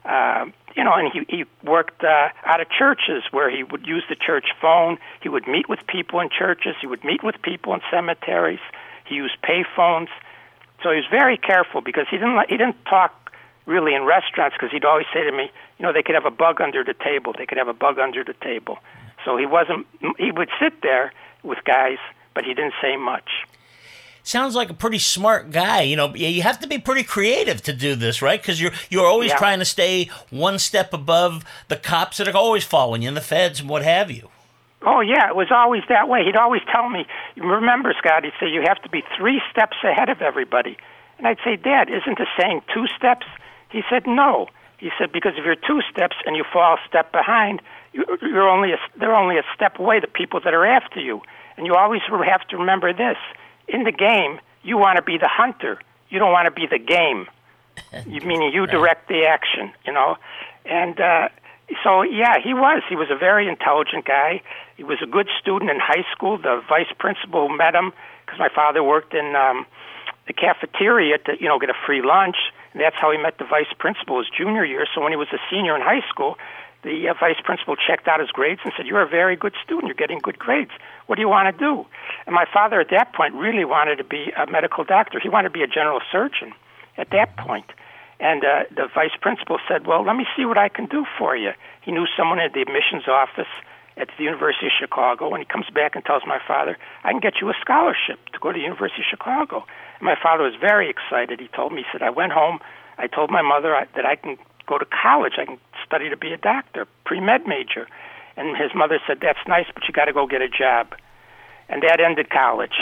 Uh, 0.05 0.45
you 0.75 0.83
know, 0.83 0.93
and 0.93 1.11
he, 1.11 1.37
he 1.37 1.45
worked 1.63 2.03
uh, 2.03 2.29
out 2.45 2.61
of 2.61 2.67
churches 2.69 3.23
where 3.31 3.49
he 3.49 3.63
would 3.63 3.85
use 3.85 4.03
the 4.09 4.15
church 4.15 4.45
phone. 4.61 4.97
He 5.21 5.29
would 5.29 5.47
meet 5.47 5.67
with 5.69 5.79
people 5.87 6.19
in 6.19 6.29
churches. 6.29 6.75
He 6.79 6.87
would 6.87 7.03
meet 7.03 7.23
with 7.23 7.35
people 7.41 7.73
in 7.73 7.81
cemeteries. 7.91 8.59
He 9.05 9.15
used 9.15 9.35
pay 9.41 9.63
phones. 9.75 10.09
So 10.81 10.89
he 10.89 10.95
was 10.95 11.07
very 11.11 11.37
careful 11.37 11.81
because 11.81 12.07
he 12.09 12.17
didn't 12.17 12.39
he 12.49 12.57
didn't 12.57 12.83
talk 12.85 13.31
really 13.65 13.93
in 13.93 14.03
restaurants 14.03 14.55
because 14.57 14.71
he'd 14.71 14.85
always 14.85 15.05
say 15.13 15.23
to 15.23 15.31
me, 15.31 15.51
you 15.77 15.85
know, 15.85 15.93
they 15.93 16.01
could 16.01 16.15
have 16.15 16.25
a 16.25 16.31
bug 16.31 16.59
under 16.61 16.83
the 16.83 16.95
table. 16.95 17.33
They 17.37 17.45
could 17.45 17.57
have 17.57 17.67
a 17.67 17.73
bug 17.73 17.99
under 17.99 18.23
the 18.23 18.33
table. 18.41 18.79
So 19.23 19.37
he 19.37 19.45
wasn't. 19.45 19.85
He 20.17 20.31
would 20.31 20.49
sit 20.59 20.81
there 20.81 21.11
with 21.43 21.59
guys, 21.63 21.97
but 22.33 22.43
he 22.43 22.53
didn't 22.53 22.73
say 22.81 22.97
much. 22.97 23.29
Sounds 24.23 24.55
like 24.55 24.69
a 24.69 24.73
pretty 24.73 24.99
smart 24.99 25.51
guy. 25.51 25.81
You 25.81 25.95
know, 25.95 26.13
you 26.13 26.43
have 26.43 26.59
to 26.59 26.67
be 26.67 26.77
pretty 26.77 27.03
creative 27.03 27.61
to 27.63 27.73
do 27.73 27.95
this, 27.95 28.21
right? 28.21 28.39
Because 28.41 28.61
you're 28.61 28.71
you're 28.89 29.05
always 29.07 29.31
Yeah. 29.31 29.37
trying 29.37 29.59
to 29.59 29.65
stay 29.65 30.09
one 30.29 30.59
step 30.59 30.93
above 30.93 31.43
the 31.69 31.75
cops 31.75 32.17
that 32.17 32.27
are 32.27 32.37
always 32.37 32.63
following 32.63 33.01
you, 33.01 33.07
and 33.07 33.17
the 33.17 33.21
feds 33.21 33.59
and 33.59 33.67
what 33.69 33.81
have 33.83 34.11
you. 34.11 34.29
Oh 34.83 35.01
yeah, 35.01 35.27
it 35.27 35.35
was 35.35 35.49
always 35.51 35.83
that 35.89 36.07
way. 36.07 36.23
He'd 36.23 36.35
always 36.35 36.61
tell 36.71 36.89
me, 36.89 37.05
"Remember, 37.35 37.93
Scott," 37.97 38.23
he'd 38.23 38.33
say, 38.39 38.47
"you 38.47 38.61
have 38.61 38.81
to 38.83 38.89
be 38.89 39.03
three 39.17 39.41
steps 39.51 39.77
ahead 39.83 40.09
of 40.09 40.21
everybody." 40.21 40.77
And 41.17 41.27
I'd 41.27 41.37
say, 41.43 41.55
"Dad, 41.55 41.89
isn't 41.89 42.17
the 42.17 42.27
saying 42.39 42.61
two 42.73 42.87
steps?" 42.97 43.25
He 43.69 43.83
said, 43.89 44.05
"No." 44.07 44.47
He 44.77 44.91
said, 44.97 45.11
"Because 45.11 45.33
if 45.37 45.45
you're 45.45 45.55
two 45.55 45.81
steps 45.91 46.15
and 46.25 46.35
you 46.35 46.43
fall 46.43 46.73
a 46.75 46.79
step 46.87 47.11
behind, 47.11 47.61
you- 47.93 48.05
you're 48.21 48.49
only 48.49 48.71
a, 48.73 48.79
they're 48.95 49.15
only 49.15 49.37
a 49.37 49.43
step 49.55 49.77
away. 49.79 49.99
The 49.99 50.07
people 50.07 50.39
that 50.41 50.53
are 50.55 50.65
after 50.65 50.99
you, 50.99 51.21
and 51.57 51.65
you 51.67 51.75
always 51.75 52.01
have 52.03 52.47
to 52.49 52.57
remember 52.57 52.91
this: 52.91 53.17
in 53.67 53.83
the 53.83 53.91
game, 53.91 54.39
you 54.63 54.77
want 54.77 54.97
to 54.97 55.03
be 55.03 55.17
the 55.17 55.27
hunter. 55.27 55.79
You 56.09 56.19
don't 56.19 56.31
want 56.31 56.45
to 56.45 56.51
be 56.51 56.67
the 56.67 56.79
game. 56.79 57.27
You 58.05 58.21
meaning 58.21 58.51
you 58.53 58.67
direct 58.67 59.07
the 59.07 59.25
action, 59.25 59.71
you 59.85 59.91
know. 59.91 60.17
And 60.65 60.99
uh, 60.99 61.29
so, 61.83 62.03
yeah, 62.03 62.35
he 62.43 62.53
was. 62.53 62.83
He 62.87 62.95
was 62.95 63.09
a 63.09 63.15
very 63.15 63.47
intelligent 63.47 64.05
guy. 64.05 64.41
He 64.77 64.83
was 64.83 64.99
a 65.01 65.07
good 65.07 65.27
student 65.39 65.71
in 65.71 65.79
high 65.79 66.05
school. 66.11 66.37
The 66.37 66.61
vice 66.67 66.91
principal 66.99 67.49
met 67.49 67.73
him 67.75 67.91
because 68.25 68.39
my 68.39 68.49
father 68.53 68.83
worked 68.83 69.13
in 69.13 69.35
um, 69.35 69.65
the 70.27 70.33
cafeteria 70.33 71.17
to, 71.19 71.33
you 71.39 71.47
know, 71.47 71.59
get 71.59 71.69
a 71.69 71.79
free 71.85 72.01
lunch. 72.01 72.37
And 72.73 72.81
that's 72.81 72.95
how 72.99 73.11
he 73.11 73.17
met 73.17 73.37
the 73.37 73.45
vice 73.45 73.71
principal 73.77 74.19
his 74.19 74.27
junior 74.29 74.63
year. 74.65 74.85
So 74.93 75.01
when 75.01 75.11
he 75.11 75.17
was 75.17 75.27
a 75.33 75.39
senior 75.49 75.75
in 75.75 75.81
high 75.81 76.07
school, 76.09 76.37
the 76.83 77.09
uh, 77.09 77.13
vice 77.19 77.39
principal 77.43 77.75
checked 77.75 78.07
out 78.07 78.19
his 78.19 78.31
grades 78.31 78.61
and 78.63 78.73
said, 78.75 78.85
"You're 78.85 79.01
a 79.01 79.07
very 79.07 79.35
good 79.35 79.53
student. 79.63 79.87
You're 79.87 79.95
getting 79.95 80.19
good 80.19 80.39
grades. 80.39 80.71
What 81.07 81.15
do 81.15 81.21
you 81.21 81.29
want 81.29 81.53
to 81.53 81.57
do?" 81.57 81.85
And 82.25 82.33
my 82.33 82.45
father, 82.51 82.79
at 82.79 82.89
that 82.89 83.13
point, 83.13 83.33
really 83.35 83.65
wanted 83.65 83.97
to 83.97 84.03
be 84.03 84.31
a 84.37 84.49
medical 84.49 84.83
doctor. 84.83 85.19
He 85.19 85.29
wanted 85.29 85.49
to 85.49 85.53
be 85.53 85.63
a 85.63 85.67
general 85.67 86.01
surgeon 86.11 86.53
at 86.97 87.09
that 87.11 87.37
point. 87.37 87.71
And 88.19 88.43
uh, 88.45 88.63
the 88.75 88.87
vice 88.93 89.15
principal 89.19 89.59
said, 89.67 89.85
"Well, 89.85 90.03
let 90.03 90.15
me 90.15 90.25
see 90.35 90.45
what 90.45 90.57
I 90.57 90.69
can 90.69 90.85
do 90.85 91.05
for 91.17 91.35
you." 91.35 91.51
He 91.81 91.91
knew 91.91 92.05
someone 92.17 92.39
at 92.39 92.53
the 92.53 92.61
admissions 92.61 93.07
office 93.07 93.49
at 93.97 94.07
the 94.17 94.23
University 94.23 94.67
of 94.67 94.71
Chicago, 94.79 95.33
and 95.33 95.43
he 95.43 95.45
comes 95.45 95.69
back 95.69 95.95
and 95.95 96.05
tells 96.05 96.23
my 96.25 96.39
father, 96.47 96.77
"I 97.03 97.11
can 97.11 97.19
get 97.19 97.41
you 97.41 97.49
a 97.49 97.53
scholarship 97.59 98.29
to 98.33 98.39
go 98.39 98.51
to 98.51 98.57
the 98.57 98.63
University 98.63 99.01
of 99.01 99.07
Chicago." 99.09 99.65
And 99.99 100.05
my 100.05 100.15
father 100.15 100.43
was 100.43 100.55
very 100.55 100.89
excited. 100.89 101.39
He 101.39 101.47
told 101.49 101.73
me, 101.73 101.83
he 101.83 101.87
said, 101.91 102.01
"I 102.01 102.09
went 102.09 102.31
home. 102.31 102.59
I 102.97 103.07
told 103.07 103.31
my 103.31 103.41
mother 103.41 103.87
that 103.95 104.05
I 104.05 104.15
can 104.15 104.37
go 104.71 104.77
to 104.77 104.89
college. 105.03 105.33
I 105.41 105.45
can 105.45 105.59
study 105.85 106.07
to 106.09 106.17
be 106.25 106.31
a 106.31 106.37
doctor, 106.37 106.87
pre-med 107.05 107.41
major." 107.55 107.83
And 108.37 108.57
his 108.63 108.71
mother 108.73 108.99
said, 109.05 109.17
"That's 109.21 109.43
nice, 109.55 109.69
but 109.73 109.83
you 109.87 109.91
got 109.93 110.05
to 110.05 110.13
go 110.13 110.25
get 110.25 110.41
a 110.41 110.47
job." 110.63 110.83
And 111.69 111.83
that 111.83 111.99
ended 111.99 112.27
college. 112.29 112.77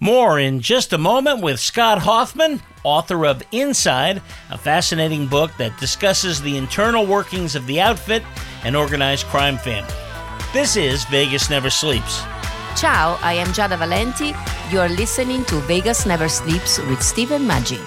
More 0.00 0.34
in 0.46 0.60
just 0.60 0.92
a 0.92 0.98
moment 0.98 1.38
with 1.40 1.58
Scott 1.60 1.98
Hoffman, 2.02 2.60
author 2.82 3.24
of 3.24 3.42
Inside, 3.52 4.20
a 4.50 4.58
fascinating 4.58 5.26
book 5.26 5.50
that 5.58 5.78
discusses 5.78 6.42
the 6.42 6.56
internal 6.56 7.06
workings 7.06 7.54
of 7.54 7.66
the 7.66 7.80
outfit 7.80 8.22
and 8.64 8.76
organized 8.76 9.26
crime 9.26 9.56
family. 9.56 9.94
This 10.52 10.76
is 10.76 11.04
Vegas 11.04 11.48
Never 11.48 11.70
Sleeps. 11.70 12.14
Ciao, 12.76 13.18
I 13.22 13.34
am 13.34 13.48
Giada 13.48 13.78
Valenti. 13.78 14.34
You 14.70 14.80
are 14.80 14.92
listening 15.02 15.44
to 15.46 15.56
Vegas 15.72 16.06
Never 16.06 16.28
Sleeps 16.28 16.78
with 16.90 17.00
Stephen 17.02 17.42
Maggi. 17.42 17.80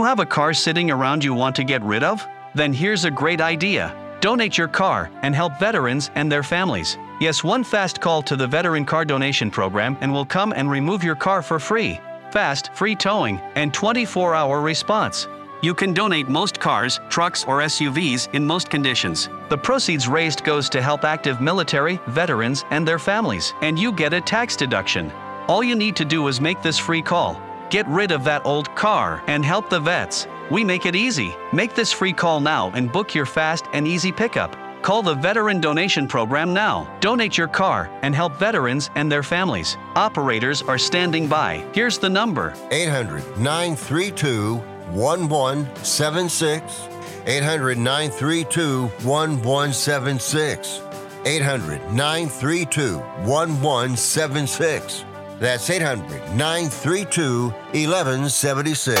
You 0.00 0.06
have 0.06 0.18
a 0.18 0.24
car 0.24 0.54
sitting 0.54 0.90
around 0.90 1.22
you 1.22 1.34
want 1.34 1.54
to 1.54 1.62
get 1.62 1.82
rid 1.82 2.02
of? 2.02 2.26
Then 2.54 2.72
here's 2.72 3.04
a 3.04 3.10
great 3.10 3.42
idea. 3.42 3.94
Donate 4.22 4.56
your 4.56 4.66
car 4.66 5.10
and 5.20 5.34
help 5.34 5.58
veterans 5.58 6.10
and 6.14 6.32
their 6.32 6.42
families. 6.42 6.96
Yes, 7.20 7.44
one 7.44 7.62
fast 7.62 8.00
call 8.00 8.22
to 8.22 8.34
the 8.34 8.46
Veteran 8.46 8.86
Car 8.86 9.04
Donation 9.04 9.50
Program 9.50 9.98
and 10.00 10.10
we'll 10.10 10.24
come 10.24 10.54
and 10.56 10.70
remove 10.70 11.04
your 11.04 11.16
car 11.16 11.42
for 11.42 11.58
free. 11.58 12.00
Fast, 12.32 12.74
free 12.74 12.96
towing, 12.96 13.40
and 13.56 13.74
24 13.74 14.34
hour 14.34 14.62
response. 14.62 15.28
You 15.60 15.74
can 15.74 15.92
donate 15.92 16.30
most 16.30 16.58
cars, 16.58 16.98
trucks, 17.10 17.44
or 17.44 17.58
SUVs 17.58 18.32
in 18.32 18.42
most 18.42 18.70
conditions. 18.70 19.28
The 19.50 19.58
proceeds 19.58 20.08
raised 20.08 20.44
goes 20.44 20.70
to 20.70 20.80
help 20.80 21.04
active 21.04 21.42
military, 21.42 22.00
veterans, 22.06 22.64
and 22.70 22.88
their 22.88 22.98
families, 22.98 23.52
and 23.60 23.78
you 23.78 23.92
get 23.92 24.14
a 24.14 24.20
tax 24.22 24.56
deduction. 24.56 25.12
All 25.46 25.62
you 25.62 25.74
need 25.74 25.94
to 25.96 26.06
do 26.06 26.26
is 26.28 26.40
make 26.40 26.62
this 26.62 26.78
free 26.78 27.02
call. 27.02 27.38
Get 27.70 27.86
rid 27.86 28.10
of 28.10 28.24
that 28.24 28.44
old 28.44 28.74
car 28.74 29.22
and 29.28 29.44
help 29.44 29.70
the 29.70 29.78
vets. 29.78 30.26
We 30.50 30.64
make 30.64 30.86
it 30.86 30.96
easy. 30.96 31.36
Make 31.52 31.76
this 31.76 31.92
free 31.92 32.12
call 32.12 32.40
now 32.40 32.72
and 32.74 32.90
book 32.90 33.14
your 33.14 33.26
fast 33.26 33.66
and 33.72 33.86
easy 33.86 34.10
pickup. 34.10 34.56
Call 34.82 35.02
the 35.02 35.14
Veteran 35.14 35.60
Donation 35.60 36.08
Program 36.08 36.52
now. 36.52 36.92
Donate 36.98 37.38
your 37.38 37.46
car 37.46 37.88
and 38.02 38.12
help 38.12 38.36
veterans 38.38 38.90
and 38.96 39.12
their 39.12 39.22
families. 39.22 39.76
Operators 39.94 40.62
are 40.62 40.78
standing 40.78 41.28
by. 41.28 41.64
Here's 41.72 41.96
the 41.96 42.10
number 42.10 42.54
800 42.72 43.38
932 43.38 44.56
1176. 44.90 46.88
800 47.26 47.78
932 47.78 48.82
1176. 48.82 50.82
800 51.24 51.92
932 51.92 52.98
1176. 52.98 55.04
That's 55.40 55.68
800 55.70 56.36
932 56.36 57.48
1176. 57.72 59.00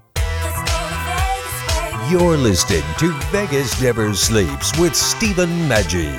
You're 2.11 2.35
listening 2.35 2.83
to 2.97 3.13
Vegas 3.31 3.81
Never 3.81 4.13
Sleeps 4.13 4.77
with 4.77 4.93
Stephen 4.97 5.47
Maggi. 5.69 6.11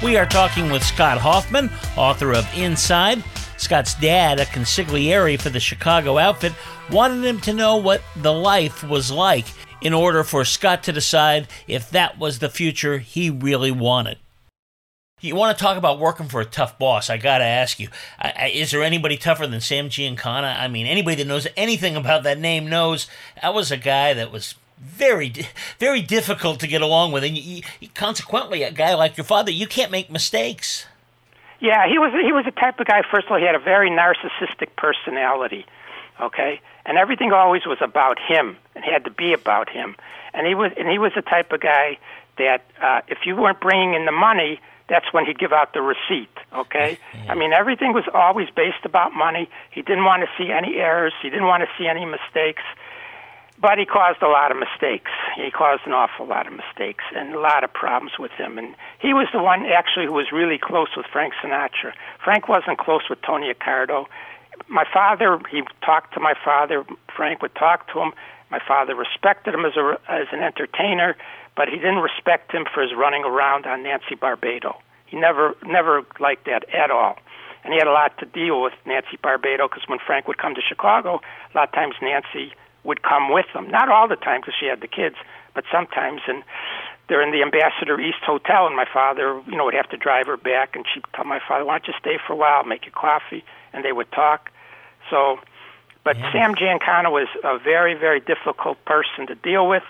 We 0.00 0.16
are 0.16 0.24
talking 0.24 0.70
with 0.70 0.84
Scott 0.84 1.18
Hoffman, 1.18 1.68
author 1.96 2.32
of 2.32 2.46
Inside. 2.56 3.24
Scott's 3.56 3.94
dad, 3.94 4.38
a 4.38 4.44
consigliere 4.44 5.40
for 5.40 5.50
the 5.50 5.58
Chicago 5.58 6.16
outfit, 6.16 6.52
wanted 6.92 7.24
him 7.24 7.40
to 7.40 7.52
know 7.52 7.76
what 7.76 8.02
the 8.14 8.32
life 8.32 8.84
was 8.84 9.10
like 9.10 9.46
in 9.80 9.92
order 9.92 10.22
for 10.22 10.44
Scott 10.44 10.84
to 10.84 10.92
decide 10.92 11.48
if 11.66 11.90
that 11.90 12.20
was 12.20 12.38
the 12.38 12.48
future 12.48 12.98
he 12.98 13.30
really 13.30 13.72
wanted. 13.72 14.18
You 15.20 15.34
want 15.34 15.56
to 15.56 15.62
talk 15.62 15.76
about 15.76 15.98
working 15.98 16.28
for 16.28 16.40
a 16.40 16.44
tough 16.44 16.78
boss? 16.78 17.10
I 17.10 17.16
got 17.16 17.38
to 17.38 17.44
ask 17.44 17.80
you: 17.80 17.88
I, 18.18 18.32
I, 18.36 18.46
Is 18.48 18.70
there 18.70 18.82
anybody 18.82 19.16
tougher 19.16 19.46
than 19.46 19.60
Sam 19.60 19.88
Giancana? 19.88 20.58
I 20.58 20.68
mean, 20.68 20.86
anybody 20.86 21.16
that 21.16 21.26
knows 21.26 21.46
anything 21.56 21.96
about 21.96 22.22
that 22.22 22.38
name 22.38 22.68
knows 22.68 23.08
that 23.42 23.52
was 23.52 23.72
a 23.72 23.76
guy 23.76 24.14
that 24.14 24.30
was 24.30 24.54
very, 24.78 25.32
very 25.78 26.02
difficult 26.02 26.60
to 26.60 26.68
get 26.68 26.82
along 26.82 27.10
with, 27.10 27.24
and 27.24 27.36
you, 27.36 27.62
you, 27.80 27.88
consequently, 27.94 28.62
a 28.62 28.70
guy 28.70 28.94
like 28.94 29.16
your 29.16 29.24
father, 29.24 29.50
you 29.50 29.66
can't 29.66 29.90
make 29.90 30.08
mistakes. 30.08 30.86
Yeah, 31.60 31.88
he 31.88 31.98
was 31.98 32.12
he 32.12 32.32
was 32.32 32.44
the 32.44 32.52
type 32.52 32.78
of 32.78 32.86
guy. 32.86 33.02
First 33.10 33.26
of 33.26 33.32
all, 33.32 33.38
he 33.38 33.44
had 33.44 33.56
a 33.56 33.60
very 33.60 33.90
narcissistic 33.90 34.68
personality. 34.76 35.66
Okay, 36.20 36.60
and 36.86 36.96
everything 36.96 37.32
always 37.32 37.66
was 37.66 37.78
about 37.80 38.18
him, 38.20 38.56
and 38.76 38.84
had 38.84 39.04
to 39.04 39.10
be 39.10 39.32
about 39.32 39.68
him. 39.68 39.96
And 40.32 40.46
he 40.46 40.54
was 40.54 40.70
and 40.76 40.88
he 40.88 40.98
was 41.00 41.12
the 41.16 41.22
type 41.22 41.52
of 41.52 41.60
guy 41.60 41.98
that 42.36 42.64
uh, 42.80 43.00
if 43.08 43.26
you 43.26 43.34
weren't 43.34 43.58
bringing 43.58 43.94
in 43.94 44.04
the 44.06 44.12
money 44.12 44.60
that's 44.88 45.12
when 45.12 45.26
he'd 45.26 45.38
give 45.38 45.52
out 45.52 45.74
the 45.74 45.82
receipt. 45.82 46.32
Okay. 46.54 46.98
I 47.28 47.34
mean 47.34 47.52
everything 47.52 47.92
was 47.92 48.04
always 48.12 48.48
based 48.54 48.84
about 48.84 49.12
money. 49.14 49.48
He 49.70 49.82
didn't 49.82 50.04
want 50.04 50.22
to 50.22 50.28
see 50.36 50.50
any 50.50 50.76
errors. 50.76 51.12
He 51.22 51.30
didn't 51.30 51.46
want 51.46 51.62
to 51.62 51.68
see 51.78 51.86
any 51.86 52.04
mistakes. 52.04 52.62
But 53.60 53.78
he 53.78 53.86
caused 53.86 54.22
a 54.22 54.28
lot 54.28 54.52
of 54.52 54.56
mistakes. 54.56 55.10
He 55.34 55.50
caused 55.50 55.82
an 55.84 55.92
awful 55.92 56.26
lot 56.26 56.46
of 56.46 56.52
mistakes 56.52 57.02
and 57.14 57.34
a 57.34 57.40
lot 57.40 57.64
of 57.64 57.72
problems 57.72 58.12
with 58.16 58.30
him. 58.32 58.56
And 58.56 58.76
he 59.00 59.12
was 59.12 59.26
the 59.32 59.42
one 59.42 59.66
actually 59.66 60.06
who 60.06 60.12
was 60.12 60.30
really 60.32 60.58
close 60.58 60.88
with 60.96 61.06
Frank 61.06 61.34
Sinatra. 61.42 61.92
Frank 62.22 62.48
wasn't 62.48 62.78
close 62.78 63.02
with 63.10 63.20
Tony 63.22 63.52
Accardo. 63.52 64.06
My 64.68 64.84
father, 64.92 65.40
he 65.50 65.62
talked 65.84 66.14
to 66.14 66.20
my 66.20 66.34
father. 66.44 66.84
Frank 67.14 67.42
would 67.42 67.54
talk 67.56 67.92
to 67.92 68.00
him. 68.00 68.12
My 68.50 68.60
father 68.66 68.94
respected 68.94 69.54
him 69.54 69.64
as 69.64 69.76
a 69.76 69.98
as 70.08 70.26
an 70.32 70.42
entertainer 70.42 71.16
but 71.58 71.68
he 71.68 71.74
didn't 71.74 71.98
respect 71.98 72.54
him 72.54 72.64
for 72.72 72.80
his 72.80 72.94
running 72.94 73.24
around 73.24 73.66
on 73.66 73.82
Nancy 73.82 74.14
Barbato. 74.14 74.78
He 75.06 75.18
never 75.18 75.56
never 75.66 76.02
liked 76.20 76.46
that 76.46 76.62
at 76.72 76.92
all. 76.92 77.18
And 77.64 77.74
he 77.74 77.80
had 77.80 77.88
a 77.88 77.92
lot 77.92 78.16
to 78.18 78.26
deal 78.26 78.62
with 78.62 78.74
Nancy 78.86 79.18
Barbato 79.20 79.68
because 79.68 79.82
when 79.88 79.98
Frank 79.98 80.28
would 80.28 80.38
come 80.38 80.54
to 80.54 80.62
Chicago, 80.62 81.20
a 81.52 81.58
lot 81.58 81.68
of 81.68 81.74
times 81.74 81.96
Nancy 82.00 82.54
would 82.84 83.02
come 83.02 83.32
with 83.32 83.46
him. 83.52 83.68
Not 83.68 83.90
all 83.90 84.06
the 84.06 84.14
time 84.14 84.40
because 84.40 84.54
she 84.54 84.66
had 84.66 84.80
the 84.80 84.86
kids, 84.86 85.16
but 85.52 85.64
sometimes. 85.72 86.20
And 86.28 86.44
they're 87.08 87.26
in 87.26 87.32
the 87.32 87.42
Ambassador 87.42 87.98
East 87.98 88.22
Hotel, 88.24 88.68
and 88.68 88.76
my 88.76 88.86
father, 88.86 89.42
you 89.48 89.56
know, 89.56 89.64
would 89.64 89.74
have 89.74 89.88
to 89.90 89.96
drive 89.96 90.28
her 90.28 90.36
back, 90.36 90.76
and 90.76 90.84
she'd 90.94 91.02
tell 91.12 91.24
my 91.24 91.40
father, 91.40 91.64
"Why 91.64 91.78
don't 91.78 91.88
you 91.88 91.94
stay 91.98 92.18
for 92.24 92.34
a 92.34 92.36
while, 92.36 92.62
make 92.62 92.86
you 92.86 92.92
coffee?" 92.92 93.44
And 93.72 93.84
they 93.84 93.92
would 93.92 94.12
talk. 94.12 94.52
So, 95.10 95.40
but 96.04 96.18
yeah. 96.18 96.32
Sam 96.32 96.54
Giancana 96.54 97.10
was 97.10 97.28
a 97.44 97.58
very, 97.58 97.94
very 97.94 98.20
difficult 98.20 98.82
person 98.84 99.26
to 99.26 99.34
deal 99.34 99.68
with. 99.68 99.82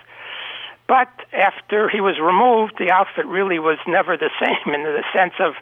But 0.86 1.12
after 1.32 1.88
he 1.88 2.00
was 2.00 2.18
removed, 2.18 2.74
the 2.78 2.90
outfit 2.90 3.26
really 3.26 3.58
was 3.58 3.78
never 3.86 4.16
the 4.16 4.30
same 4.40 4.74
in 4.74 4.82
the 4.82 5.04
sense 5.12 5.34
of 5.38 5.54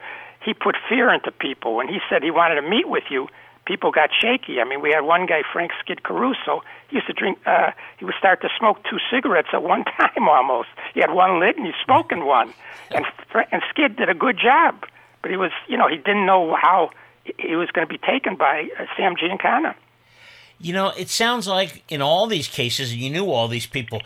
he 0.45 0.55
put 0.55 0.77
fear 0.89 1.13
into 1.13 1.33
people. 1.33 1.75
When 1.75 1.89
he 1.89 1.99
said 2.09 2.23
he 2.23 2.31
wanted 2.31 2.61
to 2.61 2.63
meet 2.63 2.89
with 2.89 3.05
you, 3.11 3.29
people 3.67 3.91
got 3.91 4.11
shaky. 4.19 4.61
I 4.61 4.65
mean, 4.65 4.81
we 4.81 4.91
had 4.91 5.01
one 5.01 5.27
guy, 5.27 5.43
Frank 5.53 5.73
Skid 5.81 6.05
Caruso. 6.05 6.63
He 6.89 6.97
used 6.97 7.09
to 7.09 7.13
drink. 7.13 7.39
Uh, 7.45 7.73
he 7.99 8.05
would 8.05 8.15
start 8.19 8.41
to 8.43 8.49
smoke 8.57 8.79
two 8.89 8.99
cigarettes 9.11 9.49
at 9.53 9.63
one 9.63 9.85
time 9.99 10.29
almost. 10.29 10.69
He 10.95 11.01
had 11.01 11.13
one 11.13 11.41
lit 11.41 11.57
and 11.57 11.67
he's 11.67 11.75
smoking 11.85 12.25
one. 12.25 12.55
And 12.93 13.05
and 13.53 13.63
Skid 13.69 13.97
did 13.97 14.09
a 14.09 14.15
good 14.15 14.39
job, 14.39 14.87
but 15.21 15.31
he 15.31 15.37
was, 15.37 15.51
you 15.69 15.77
know, 15.77 15.89
he 15.89 15.97
didn't 15.97 16.25
know 16.25 16.57
how 16.61 16.91
he 17.39 17.57
was 17.57 17.69
going 17.71 17.87
to 17.87 17.93
be 17.93 17.99
taken 17.99 18.37
by 18.37 18.69
uh, 18.79 18.87
Sam 18.97 19.17
Giancana. 19.17 19.75
You 20.59 20.73
know, 20.73 20.89
it 20.97 21.09
sounds 21.09 21.47
like 21.47 21.83
in 21.89 22.01
all 22.01 22.27
these 22.27 22.49
cases, 22.49 22.95
you 22.95 23.11
knew 23.11 23.31
all 23.31 23.49
these 23.49 23.67
people 23.67 24.01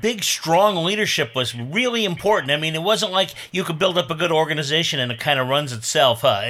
big, 0.00 0.24
strong 0.24 0.84
leadership 0.84 1.34
was 1.34 1.54
really 1.54 2.04
important. 2.04 2.50
I 2.50 2.56
mean, 2.56 2.74
it 2.74 2.82
wasn't 2.82 3.12
like 3.12 3.34
you 3.50 3.64
could 3.64 3.78
build 3.78 3.98
up 3.98 4.10
a 4.10 4.14
good 4.14 4.32
organization 4.32 5.00
and 5.00 5.12
it 5.12 5.20
kind 5.20 5.38
of 5.38 5.48
runs 5.48 5.72
itself. 5.72 6.22
Huh? 6.22 6.40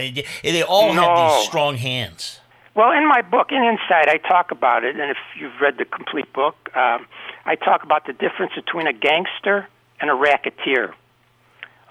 They 0.42 0.62
all 0.62 0.94
no. 0.94 1.02
had 1.02 1.38
these 1.38 1.46
strong 1.46 1.76
hands. 1.76 2.40
Well, 2.74 2.92
in 2.92 3.06
my 3.06 3.20
book, 3.20 3.52
in 3.52 3.62
Inside, 3.62 4.08
I 4.08 4.16
talk 4.16 4.50
about 4.50 4.82
it, 4.82 4.98
and 4.98 5.10
if 5.10 5.18
you've 5.38 5.60
read 5.60 5.76
the 5.76 5.84
complete 5.84 6.32
book, 6.32 6.54
um, 6.74 7.06
I 7.44 7.54
talk 7.54 7.82
about 7.82 8.06
the 8.06 8.14
difference 8.14 8.54
between 8.54 8.86
a 8.86 8.94
gangster 8.94 9.68
and 10.00 10.08
a 10.08 10.14
racketeer. 10.14 10.94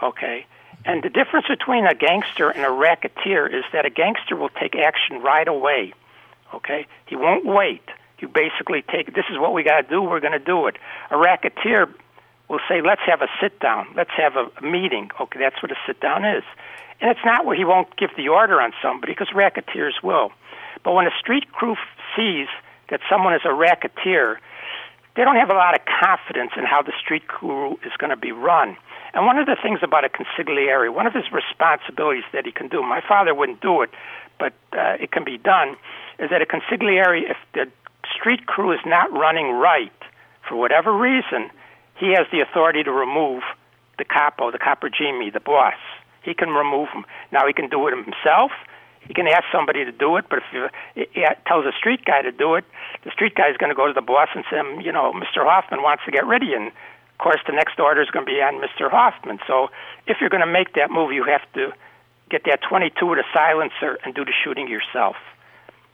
Okay? 0.01 0.47
And 0.83 1.03
the 1.03 1.09
difference 1.09 1.45
between 1.47 1.85
a 1.85 1.93
gangster 1.93 2.49
and 2.49 2.65
a 2.65 2.71
racketeer 2.71 3.45
is 3.45 3.63
that 3.73 3.85
a 3.85 3.91
gangster 3.91 4.35
will 4.35 4.49
take 4.49 4.75
action 4.75 5.21
right 5.21 5.47
away. 5.47 5.93
Okay? 6.53 6.87
He 7.05 7.15
won't 7.15 7.45
wait 7.45 7.83
you 8.21 8.27
basically 8.27 8.83
take 8.83 9.13
this 9.15 9.25
is 9.31 9.39
what 9.39 9.53
we 9.53 9.63
got 9.63 9.81
to 9.81 9.87
do. 9.87 10.01
We're 10.01 10.19
going 10.19 10.37
to 10.37 10.39
do 10.39 10.67
it. 10.67 10.77
A 11.09 11.17
racketeer 11.17 11.87
will 12.47 12.59
say, 12.69 12.81
"Let's 12.81 13.01
have 13.05 13.21
a 13.21 13.27
sit 13.41 13.59
down. 13.59 13.87
Let's 13.95 14.11
have 14.11 14.33
a, 14.37 14.49
meeting." 14.61 15.09
Okay, 15.19 15.39
that's 15.39 15.61
what 15.61 15.71
a 15.71 15.75
sit 15.85 15.99
down 15.99 16.23
is, 16.23 16.43
and 17.01 17.09
it's 17.09 17.25
not 17.25 17.45
where 17.45 17.55
he 17.55 17.65
won't 17.65 17.95
give 17.97 18.11
the 18.15 18.29
order 18.29 18.61
on 18.61 18.73
somebody 18.81 19.13
because 19.13 19.33
racketeers 19.33 20.03
will. 20.03 20.31
But 20.83 20.93
when 20.93 21.07
a 21.07 21.11
street 21.19 21.51
crew 21.51 21.75
sees 22.15 22.47
that 22.89 23.01
someone 23.09 23.33
is 23.33 23.41
a 23.45 23.53
racketeer, 23.53 24.39
they 25.15 25.23
don't 25.23 25.37
have 25.37 25.49
a 25.49 25.55
lot 25.55 25.75
of 25.75 25.81
confidence 25.85 26.51
in 26.57 26.65
how 26.65 26.81
the 26.81 26.93
street 26.99 27.27
crew 27.27 27.79
is 27.85 27.91
going 27.97 28.11
to 28.11 28.17
be 28.17 28.31
run. 28.31 28.77
And 29.13 29.25
one 29.25 29.37
of 29.37 29.45
the 29.45 29.57
things 29.61 29.79
about 29.83 30.05
a 30.05 30.09
consigliere, 30.09 30.93
one 30.93 31.05
of 31.05 31.13
his 31.13 31.25
responsibilities 31.31 32.23
that 32.33 32.45
he 32.45 32.51
can 32.51 32.67
do, 32.67 32.81
my 32.81 33.01
father 33.05 33.35
wouldn't 33.35 33.61
do 33.61 33.81
it, 33.81 33.89
but 34.39 34.53
uh, 34.73 34.95
it 34.99 35.11
can 35.11 35.23
be 35.23 35.37
done, 35.37 35.75
is 36.19 36.29
that 36.29 36.41
a 36.41 36.45
consigliere, 36.45 37.29
if 37.29 37.37
the 37.53 37.67
street 38.15 38.45
crew 38.45 38.71
is 38.71 38.79
not 38.85 39.11
running 39.11 39.51
right 39.51 39.91
for 40.47 40.55
whatever 40.55 40.91
reason, 40.95 41.49
he 41.95 42.13
has 42.15 42.25
the 42.31 42.39
authority 42.39 42.83
to 42.83 42.91
remove 42.91 43.43
the 43.97 44.05
capo, 44.05 44.51
the 44.51 44.57
capogimi, 44.57 45.31
the 45.31 45.39
boss. 45.39 45.75
He 46.23 46.33
can 46.33 46.49
remove 46.49 46.89
him. 46.89 47.05
Now 47.31 47.45
he 47.47 47.53
can 47.53 47.69
do 47.69 47.87
it 47.87 47.93
himself. 47.93 48.51
he 49.07 49.13
can 49.13 49.27
ask 49.27 49.43
somebody 49.51 49.83
to 49.83 49.91
do 49.91 50.17
it, 50.17 50.25
but 50.29 50.39
if 50.39 51.09
he 51.11 51.25
tells 51.47 51.65
a 51.65 51.71
street 51.77 52.05
guy 52.05 52.21
to 52.21 52.31
do 52.31 52.55
it, 52.55 52.65
the 53.03 53.11
street 53.11 53.35
guy 53.35 53.49
is 53.49 53.57
going 53.57 53.69
to 53.69 53.75
go 53.75 53.87
to 53.87 53.93
the 53.93 54.01
boss 54.01 54.29
and 54.35 54.43
say, 54.49 54.57
you 54.83 54.91
know, 54.91 55.11
Mr. 55.13 55.43
Hoffman 55.43 55.81
wants 55.81 56.03
to 56.05 56.11
get 56.11 56.25
rid 56.25 56.43
of 56.43 56.49
you. 56.49 56.55
And 56.55 56.71
course, 57.21 57.39
the 57.47 57.53
next 57.53 57.79
order 57.79 58.01
is 58.01 58.09
going 58.09 58.25
to 58.25 58.31
be 58.31 58.41
on 58.41 58.59
Mr. 58.59 58.91
Hoffman. 58.91 59.39
So 59.47 59.69
if 60.07 60.17
you're 60.19 60.29
going 60.29 60.45
to 60.45 60.51
make 60.51 60.73
that 60.73 60.91
movie, 60.91 61.15
you 61.15 61.23
have 61.23 61.45
to 61.53 61.71
get 62.29 62.43
that 62.45 62.59
22 62.67 63.05
with 63.05 63.19
a 63.19 63.27
silencer 63.33 63.97
and 64.03 64.13
do 64.13 64.25
the 64.25 64.33
shooting 64.43 64.67
yourself. 64.67 65.15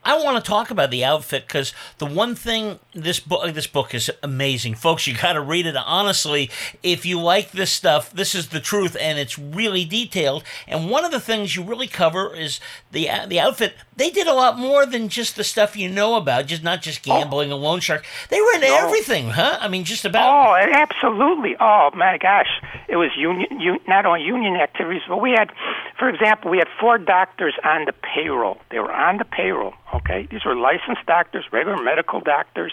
I 0.07 0.23
want 0.23 0.41
to 0.41 0.49
talk 0.49 0.71
about 0.71 0.89
the 0.89 1.03
outfit 1.03 1.45
because 1.45 1.73
the 1.97 2.05
one 2.05 2.33
thing 2.33 2.79
this 2.93 3.19
book 3.19 3.53
this 3.53 3.67
book 3.67 3.93
is 3.93 4.09
amazing, 4.23 4.75
folks. 4.75 5.05
You 5.05 5.13
got 5.17 5.33
to 5.33 5.41
read 5.41 5.65
it 5.65 5.75
honestly. 5.75 6.49
If 6.81 7.05
you 7.05 7.19
like 7.19 7.51
this 7.51 7.71
stuff, 7.71 8.11
this 8.11 8.33
is 8.33 8.47
the 8.47 8.61
truth, 8.61 8.95
and 9.01 9.19
it's 9.19 9.37
really 9.37 9.83
detailed. 9.83 10.45
And 10.65 10.89
one 10.89 11.03
of 11.03 11.11
the 11.11 11.19
things 11.19 11.57
you 11.57 11.63
really 11.63 11.87
cover 11.87 12.33
is 12.33 12.61
the 12.93 13.09
uh, 13.09 13.25
the 13.25 13.41
outfit. 13.41 13.75
They 13.97 14.09
did 14.09 14.27
a 14.27 14.33
lot 14.33 14.57
more 14.57 14.85
than 14.85 15.09
just 15.09 15.35
the 15.35 15.43
stuff 15.43 15.75
you 15.75 15.89
know 15.89 16.15
about, 16.15 16.45
just 16.45 16.63
not 16.63 16.81
just 16.81 17.01
oh. 17.09 17.19
gambling, 17.19 17.51
and 17.51 17.61
loan 17.61 17.81
shark. 17.81 18.05
They 18.29 18.39
were 18.39 18.53
into 18.55 18.67
No. 18.67 18.85
everything, 18.85 19.31
huh? 19.31 19.57
I 19.59 19.67
mean, 19.67 19.83
just 19.83 20.05
about. 20.05 20.23
Oh, 20.23 20.55
absolutely. 20.55 21.57
Oh 21.59 21.89
my 21.93 22.17
gosh, 22.17 22.61
it 22.87 22.95
was 22.95 23.11
union, 23.17 23.47
un, 23.59 23.79
not 23.89 24.05
only 24.05 24.21
union 24.23 24.55
activities, 24.55 25.01
but 25.09 25.19
we 25.19 25.31
had, 25.31 25.51
for 25.99 26.07
example, 26.07 26.49
we 26.49 26.59
had 26.59 26.69
four 26.79 26.97
doctors 26.97 27.55
on 27.65 27.83
the 27.83 27.93
payroll. 27.93 28.57
They 28.71 28.79
were 28.79 28.93
on 28.93 29.17
the 29.17 29.25
payroll. 29.25 29.73
Okay, 29.97 30.27
these 30.29 30.45
were 30.45 30.55
licensed 30.55 31.05
doctors, 31.07 31.45
regular 31.51 31.81
medical 31.81 32.19
doctors. 32.19 32.71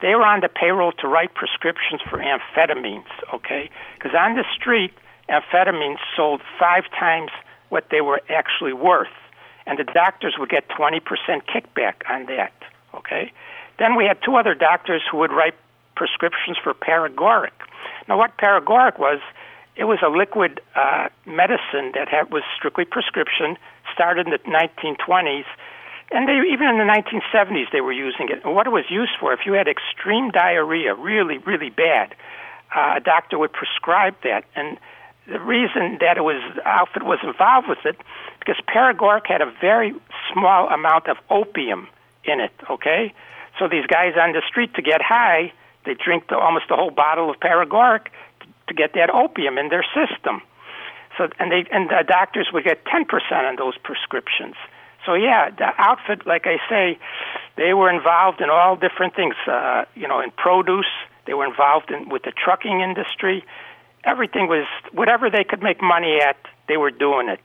They 0.00 0.14
were 0.14 0.24
on 0.24 0.40
the 0.40 0.48
payroll 0.48 0.92
to 0.92 1.06
write 1.06 1.34
prescriptions 1.34 2.00
for 2.08 2.18
amphetamines. 2.18 3.12
Okay, 3.34 3.70
because 3.94 4.12
on 4.18 4.36
the 4.36 4.44
street, 4.56 4.92
amphetamines 5.28 5.98
sold 6.16 6.40
five 6.58 6.84
times 6.98 7.30
what 7.68 7.88
they 7.90 8.00
were 8.00 8.22
actually 8.30 8.72
worth, 8.72 9.12
and 9.66 9.78
the 9.78 9.84
doctors 9.84 10.36
would 10.38 10.48
get 10.48 10.68
20% 10.68 11.00
kickback 11.44 11.94
on 12.08 12.26
that. 12.26 12.54
Okay, 12.94 13.32
then 13.78 13.94
we 13.94 14.04
had 14.04 14.18
two 14.24 14.36
other 14.36 14.54
doctors 14.54 15.02
who 15.10 15.18
would 15.18 15.32
write 15.32 15.54
prescriptions 15.94 16.56
for 16.62 16.72
paregoric. 16.72 17.52
Now, 18.08 18.16
what 18.16 18.38
paregoric 18.38 18.98
was, 18.98 19.20
it 19.76 19.84
was 19.84 19.98
a 20.04 20.08
liquid 20.08 20.60
uh, 20.74 21.08
medicine 21.26 21.92
that 21.94 22.08
had, 22.08 22.30
was 22.30 22.42
strictly 22.56 22.84
prescription, 22.84 23.56
started 23.92 24.26
in 24.26 24.32
the 24.32 24.38
1920s, 24.38 25.44
and 26.12 26.28
they, 26.28 26.38
even 26.52 26.68
in 26.68 26.78
the 26.78 26.84
1970s 26.84 27.70
they 27.72 27.80
were 27.80 27.92
using 27.92 28.28
it. 28.28 28.44
What 28.44 28.66
it 28.66 28.70
was 28.70 28.84
used 28.90 29.12
for, 29.18 29.32
if 29.32 29.40
you 29.46 29.52
had 29.52 29.68
extreme 29.68 30.30
diarrhea, 30.30 30.94
really, 30.94 31.38
really 31.38 31.70
bad, 31.70 32.14
uh, 32.74 32.94
a 32.96 33.00
doctor 33.00 33.38
would 33.38 33.52
prescribe 33.52 34.14
that. 34.22 34.44
And 34.54 34.78
the 35.26 35.40
reason 35.40 35.98
that 36.00 36.16
it 36.16 36.24
was 36.24 36.42
outfit 36.64 37.02
was 37.04 37.18
involved 37.22 37.68
with 37.68 37.84
it 37.84 37.96
because 38.38 38.56
paregoric 38.68 39.26
had 39.26 39.40
a 39.40 39.52
very 39.60 39.94
small 40.32 40.68
amount 40.68 41.08
of 41.08 41.16
opium 41.30 41.88
in 42.24 42.40
it. 42.40 42.52
Okay, 42.70 43.14
so 43.58 43.68
these 43.68 43.86
guys 43.86 44.14
on 44.20 44.32
the 44.32 44.42
street 44.48 44.74
to 44.74 44.82
get 44.82 45.00
high, 45.02 45.52
they 45.84 45.94
drink 45.94 46.28
the, 46.28 46.36
almost 46.36 46.66
the 46.68 46.76
whole 46.76 46.90
bottle 46.90 47.30
of 47.30 47.38
paregoric 47.40 48.08
to 48.68 48.74
get 48.74 48.94
that 48.94 49.10
opium 49.10 49.58
in 49.58 49.68
their 49.68 49.84
system. 49.94 50.42
So 51.18 51.28
and 51.38 51.52
they 51.52 51.66
and 51.70 51.90
the 51.90 52.04
doctors 52.06 52.48
would 52.52 52.64
get 52.64 52.84
ten 52.86 53.04
percent 53.04 53.46
on 53.46 53.56
those 53.56 53.76
prescriptions. 53.78 54.56
So 55.04 55.14
yeah, 55.14 55.50
the 55.50 55.72
outfit, 55.78 56.26
like 56.26 56.46
I 56.46 56.58
say, 56.68 56.98
they 57.56 57.74
were 57.74 57.90
involved 57.90 58.40
in 58.40 58.50
all 58.50 58.76
different 58.76 59.14
things. 59.14 59.34
Uh, 59.46 59.84
you 59.94 60.06
know, 60.06 60.20
in 60.20 60.30
produce, 60.30 60.86
they 61.26 61.34
were 61.34 61.46
involved 61.46 61.90
in 61.90 62.08
with 62.08 62.22
the 62.22 62.32
trucking 62.32 62.80
industry. 62.80 63.44
Everything 64.04 64.48
was 64.48 64.66
whatever 64.92 65.30
they 65.30 65.44
could 65.44 65.62
make 65.62 65.82
money 65.82 66.18
at, 66.20 66.36
they 66.68 66.76
were 66.76 66.90
doing 66.90 67.28
it. 67.28 67.40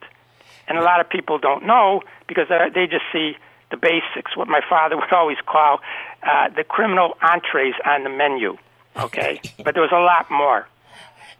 And 0.67 0.78
a 0.78 0.82
lot 0.82 1.00
of 1.00 1.10
people 1.10 1.38
don't 1.38 1.65
know 1.65 2.02
because 2.28 2.50
uh, 2.50 2.70
they 2.74 2.88
just 2.88 3.06
see 3.12 3.38
the 3.72 3.78
basics. 3.78 4.36
What 4.36 4.48
my 4.48 4.62
father 4.67 4.96
would 5.00 5.12
always 5.12 5.38
call 5.46 5.80
uh, 6.24 6.50
the 6.50 6.63
criminal 6.63 7.17
entrees 7.22 7.76
on 7.86 8.04
the 8.04 8.10
menu. 8.10 8.58
Okay, 8.96 9.39
but 9.63 9.76
there 9.76 9.84
was 9.84 9.91
a 9.91 10.00
lot 10.00 10.30
more. 10.32 10.67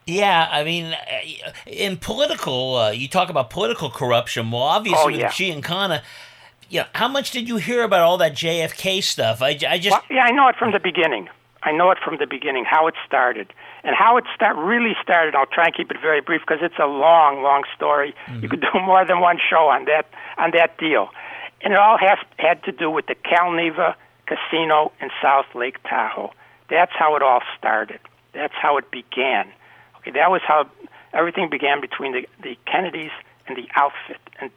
Yeah, 0.08 0.48
I 0.50 0.63
mean, 0.63 0.86
uh, 0.93 1.52
in 1.65 1.98
political, 1.98 2.76
uh, 2.78 2.91
you 2.91 3.08
talk 3.10 3.30
about 3.30 3.50
political 3.50 3.89
corruption. 3.89 4.52
Well, 4.52 4.62
obviously, 4.62 5.02
Oh, 5.04 5.08
with 5.08 5.20
yeah. 5.20 5.30
Giancana, 5.32 6.02
you 6.70 6.80
know, 6.82 6.86
how 6.93 7.08
much 7.10 7.32
did 7.32 7.48
you 7.50 7.58
hear 7.58 7.84
about 7.84 8.02
all 8.02 8.17
that 8.17 8.34
JFK 8.34 9.04
stuff? 9.04 9.41
I, 9.41 9.50
I 9.70 9.78
just. 9.78 9.91
Well, 9.91 10.02
yeah, 10.10 10.24
I 10.24 10.32
know 10.32 10.48
it 10.48 10.56
from 10.58 10.72
the 10.72 10.80
beginning. 10.80 11.28
I 11.63 11.72
know 11.74 11.91
it 11.91 11.98
from 12.04 12.17
the 12.17 12.28
beginning 12.28 12.63
how 12.65 12.88
it 12.88 12.93
started 13.06 13.52
and 13.84 13.93
how 13.96 14.15
it 14.15 14.24
start 14.34 14.56
really 14.56 14.96
started. 15.02 15.36
I'll 15.36 15.46
try 15.48 15.65
and 15.65 15.76
keep 15.76 15.91
it 15.91 15.98
very 16.02 16.22
brief 16.22 16.41
because 16.41 16.60
it's 16.62 16.78
a 16.80 16.86
long, 16.86 17.43
long 17.43 17.63
story. 17.76 18.15
You 18.41 18.48
could 18.48 18.62
do 18.74 18.80
more 18.80 19.06
than 19.06 19.20
one 19.20 19.38
show 19.50 19.67
on 19.67 19.86
that 19.86 20.06
on 20.38 20.52
that 20.52 20.78
deal, 20.78 21.10
and 21.62 21.74
it 21.74 21.80
all 21.80 21.98
has 21.98 22.20
had 22.38 22.63
to 22.63 22.72
do 22.72 22.89
with 22.89 23.08
the 23.08 23.15
Calneva 23.15 23.96
Casino 24.28 24.93
in 25.02 25.10
South 25.22 25.48
Lake 25.56 25.82
Tahoe. 25.84 26.32
That's 26.70 26.91
how 26.98 27.15
it 27.17 27.22
all 27.24 27.41
started. 27.58 28.00
That's 28.34 28.54
how 28.54 28.78
it 28.78 28.89
began. 28.91 29.48
That 30.12 30.32
was 30.32 30.41
how 30.48 30.70
everything 31.13 31.50
began 31.50 31.82
between 31.82 32.13
the 32.13 32.28
the 32.41 32.58
Kennedys 32.65 33.12
and 33.48 33.58
the 33.58 33.67
outfit, 33.76 34.22
and 34.39 34.52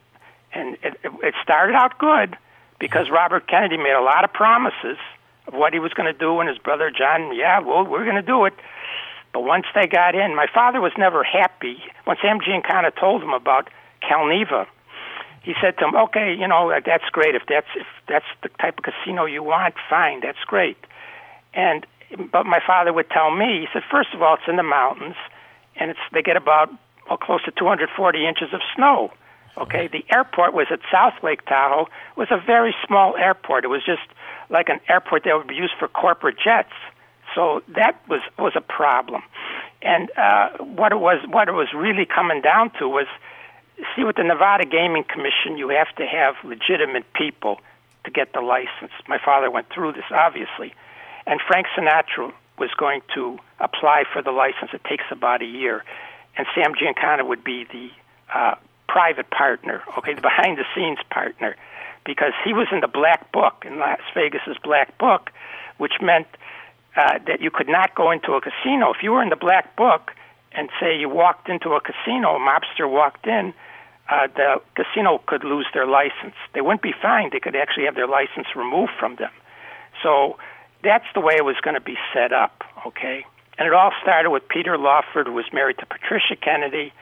and 0.53 0.77
it, 0.83 0.97
it 1.23 1.35
started 1.43 1.75
out 1.75 1.99
good 1.99 2.37
because 2.79 3.11
Robert 3.11 3.47
Kennedy 3.47 3.77
made 3.77 3.93
a 3.93 4.03
lot 4.03 4.25
of 4.25 4.33
promises 4.33 4.99
of 5.47 5.55
what 5.55 5.73
he 5.73 5.79
was 5.79 5.93
going 5.93 6.13
to 6.13 6.19
do, 6.19 6.41
and 6.41 6.49
his 6.49 6.59
brother 6.59 6.91
John, 6.91 7.35
yeah, 7.37 7.61
well, 7.61 7.85
we're 7.85 8.05
going 8.05 8.17
to 8.17 8.23
do 8.23 8.45
it. 8.45 8.55
But 9.33 9.45
once 9.45 9.67
they 9.75 9.87
got 9.87 10.15
in, 10.15 10.35
my 10.35 10.47
father 10.53 10.81
was 10.81 10.93
never 10.99 11.23
happy. 11.23 11.83
When 12.05 12.17
Sam 12.21 12.41
Giancana 12.41 12.91
told 12.99 13.23
him 13.23 13.33
about 13.33 13.69
Calneva, 14.03 14.67
he 15.43 15.55
said 15.61 15.79
to 15.79 15.85
him, 15.87 15.95
"Okay, 15.95 16.35
you 16.35 16.49
know 16.49 16.73
that's 16.85 17.09
great. 17.13 17.35
If 17.35 17.43
that's 17.49 17.69
if 17.77 17.87
that's 18.09 18.27
the 18.43 18.49
type 18.61 18.79
of 18.79 18.85
casino 18.85 19.27
you 19.27 19.43
want, 19.43 19.75
fine, 19.89 20.21
that's 20.21 20.43
great." 20.47 20.77
And 21.55 21.87
but 22.33 22.47
my 22.47 22.61
father 22.67 22.93
would 22.93 23.11
tell 23.11 23.31
me, 23.31 23.61
he 23.61 23.67
said, 23.73 23.83
first 23.91 24.11
of 24.15 24.23
all, 24.23 24.35
it's 24.35 24.49
in 24.49 24.57
the 24.57 24.63
mountains, 24.63 25.17
and 25.81 25.90
it's 25.90 26.01
they 26.12 26.23
get 26.23 26.37
about 26.37 26.71
well, 27.09 27.16
close 27.16 27.43
to 27.45 27.51
240 27.51 28.27
inches 28.27 28.53
of 28.53 28.61
snow. 28.77 29.12
Okay, 29.59 29.88
the 29.88 30.05
airport 30.14 30.55
was 30.55 30.69
at 30.71 30.79
South 30.93 31.14
Lake 31.25 31.45
Tahoe. 31.47 31.88
It 32.16 32.16
was 32.16 32.29
a 32.31 32.38
very 32.38 32.75
small 32.87 33.16
airport. 33.16 33.64
It 33.64 33.69
was 33.69 33.85
just 33.85 34.07
like 34.49 34.69
an 34.69 34.79
airport 34.88 35.25
that 35.25 35.37
would 35.37 35.49
be 35.49 35.57
used 35.57 35.75
for 35.79 35.88
corporate 35.88 36.37
jets. 36.43 36.73
So 37.35 37.62
that 37.75 38.01
was 38.09 38.21
was 38.38 38.53
a 38.55 38.61
problem. 38.61 39.23
And 39.83 40.11
uh, 40.16 40.51
what 40.59 40.93
it 40.93 41.01
was 41.01 41.19
what 41.29 41.49
it 41.49 41.53
was 41.53 41.69
really 41.75 42.07
coming 42.07 42.43
down 42.43 42.71
to 42.79 42.88
was 42.88 43.07
see 43.97 44.05
with 44.05 44.16
the 44.16 44.25
Nevada 44.25 44.66
Gaming 44.66 45.05
Commission 45.05 45.57
you 45.57 45.71
have 45.71 45.95
to 45.97 46.07
have 46.07 46.35
legitimate 46.45 47.12
people 47.14 47.61
to 48.05 48.11
get 48.11 48.33
the 48.33 48.40
license. 48.40 48.93
My 49.09 49.19
father 49.19 49.51
went 49.51 49.69
through 49.71 49.93
this 49.93 50.05
obviously. 50.11 50.75
And 51.27 51.40
Frank 51.47 51.66
Sinatra 51.77 52.33
was 52.61 52.70
going 52.77 53.01
to 53.14 53.38
apply 53.59 54.05
for 54.12 54.23
the 54.23 54.31
license. 54.31 54.70
It 54.73 54.85
takes 54.85 55.05
about 55.11 55.42
a 55.42 55.46
year. 55.46 55.83
And 56.37 56.46
Sam 56.55 56.75
Giancana 56.75 57.27
would 57.27 57.42
be 57.42 57.64
the 57.64 57.90
uh, 58.33 58.55
private 58.87 59.31
partner, 59.31 59.83
okay, 59.99 60.14
the 60.14 60.20
behind 60.20 60.59
the 60.59 60.64
scenes 60.75 60.99
partner, 61.11 61.57
because 62.05 62.33
he 62.44 62.53
was 62.53 62.68
in 62.70 62.81
the 62.81 62.88
black 62.88 63.33
book, 63.33 63.64
in 63.66 63.79
Las 63.79 64.01
Vegas's 64.14 64.57
black 64.62 64.96
book, 64.99 65.31
which 65.79 65.94
meant 66.01 66.27
uh, 66.96 67.18
that 67.27 67.40
you 67.40 67.51
could 67.51 67.68
not 67.68 67.94
go 67.94 68.11
into 68.11 68.33
a 68.33 68.40
casino. 68.40 68.92
If 68.92 69.03
you 69.03 69.12
were 69.12 69.23
in 69.23 69.31
the 69.31 69.37
black 69.37 69.75
book 69.77 70.12
and 70.53 70.68
say 70.81 70.99
you 70.99 71.09
walked 71.09 71.49
into 71.49 71.70
a 71.70 71.81
casino, 71.81 72.37
a 72.37 72.40
mobster 72.40 72.88
walked 72.90 73.27
in, 73.27 73.55
uh, 74.11 74.27
the 74.35 74.61
casino 74.75 75.23
could 75.27 75.44
lose 75.44 75.66
their 75.73 75.87
license. 75.87 76.35
They 76.53 76.61
wouldn't 76.61 76.83
be 76.83 76.94
fined, 77.01 77.33
they 77.33 77.40
could 77.40 77.57
actually 77.57 77.85
have 77.85 77.94
their 77.94 78.09
license 78.09 78.49
removed 78.57 78.92
from 78.99 79.16
them. 79.16 79.31
So 80.03 80.37
that's 80.83 81.07
the 81.14 81.21
way 81.21 81.35
it 81.37 81.45
was 81.45 81.57
going 81.62 81.75
to 81.75 81.81
be 81.81 81.97
set 82.14 82.33
up, 82.33 82.62
okay? 82.87 83.25
And 83.59 83.66
it 83.66 83.75
all 83.75 83.93
started 84.03 84.31
with 84.31 84.49
Peter 84.49 84.79
Lawford, 84.79 85.27
who 85.27 85.35
was 85.35 85.45
married 85.53 85.79
to 85.79 85.87
Patricia 85.87 86.37
Kennedy, 86.40 86.93